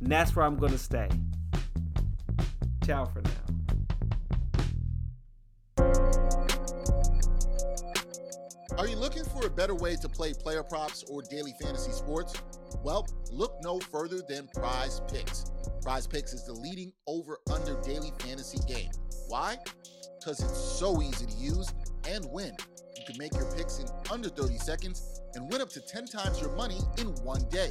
And 0.00 0.10
that's 0.10 0.34
where 0.34 0.46
I'm 0.46 0.56
going 0.56 0.72
to 0.72 0.78
stay. 0.78 1.10
Ciao 2.82 3.04
for 3.04 3.20
now. 3.20 3.30
Are 8.78 8.86
you 8.86 8.96
looking 8.96 9.24
for 9.24 9.44
a 9.44 9.50
better 9.50 9.74
way 9.74 9.96
to 9.96 10.08
play 10.08 10.32
player 10.32 10.62
props 10.62 11.04
or 11.10 11.20
daily 11.20 11.52
fantasy 11.60 11.92
sports? 11.92 12.32
Well, 12.82 13.06
look 13.30 13.58
no 13.62 13.80
further 13.80 14.22
than 14.26 14.48
Prize 14.54 15.02
Picks. 15.12 15.44
Prize 15.82 16.06
Picks 16.06 16.32
is 16.32 16.46
the 16.46 16.54
leading 16.54 16.90
over 17.06 17.36
under 17.52 17.78
daily 17.82 18.12
fantasy 18.20 18.60
game. 18.66 18.92
Why? 19.28 19.58
Because 20.18 20.40
it's 20.40 20.58
so 20.58 21.02
easy 21.02 21.26
to 21.26 21.34
use 21.34 21.74
and 22.08 22.24
win 22.30 22.56
can 23.06 23.16
make 23.18 23.32
your 23.34 23.50
picks 23.52 23.78
in 23.78 23.86
under 24.10 24.28
30 24.28 24.58
seconds 24.58 25.20
and 25.34 25.50
win 25.50 25.60
up 25.60 25.68
to 25.70 25.80
10 25.80 26.06
times 26.06 26.40
your 26.40 26.50
money 26.56 26.78
in 26.98 27.08
one 27.24 27.44
day. 27.50 27.70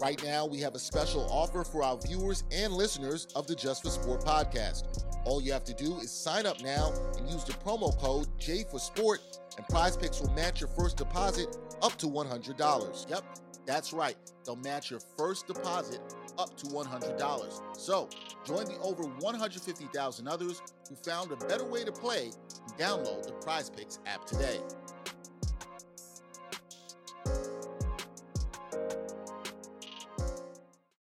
Right 0.00 0.22
now, 0.24 0.46
we 0.46 0.58
have 0.60 0.74
a 0.74 0.78
special 0.78 1.28
offer 1.30 1.64
for 1.64 1.82
our 1.82 1.98
viewers 1.98 2.44
and 2.50 2.72
listeners 2.72 3.26
of 3.34 3.46
the 3.46 3.54
Just 3.54 3.82
for 3.82 3.90
Sport 3.90 4.24
podcast. 4.24 5.04
All 5.24 5.42
you 5.42 5.52
have 5.52 5.64
to 5.64 5.74
do 5.74 5.98
is 5.98 6.10
sign 6.10 6.46
up 6.46 6.62
now 6.62 6.92
and 7.18 7.28
use 7.28 7.44
the 7.44 7.52
promo 7.52 7.96
code 7.98 8.26
J 8.38 8.64
for 8.70 8.78
Sport, 8.78 9.20
and 9.56 9.66
Prize 9.68 9.96
Picks 9.96 10.20
will 10.20 10.30
match 10.30 10.60
your 10.60 10.70
first 10.70 10.96
deposit 10.96 11.58
up 11.82 11.96
to 11.98 12.06
$100. 12.06 13.10
Yep, 13.10 13.24
that's 13.66 13.92
right. 13.92 14.16
They'll 14.46 14.56
match 14.56 14.90
your 14.90 15.00
first 15.18 15.46
deposit 15.46 16.00
up 16.40 16.56
to 16.56 16.66
$100. 16.66 17.76
So 17.76 18.08
join 18.46 18.64
the 18.64 18.78
over 18.78 19.04
150,000 19.04 20.28
others 20.28 20.62
who 20.88 20.94
found 20.96 21.30
a 21.32 21.36
better 21.36 21.64
way 21.64 21.84
to 21.84 21.92
play 21.92 22.30
and 22.66 22.78
download 22.78 23.26
the 23.26 23.32
Prize 23.32 23.68
Picks 23.68 23.98
app 24.06 24.24
today. 24.24 24.60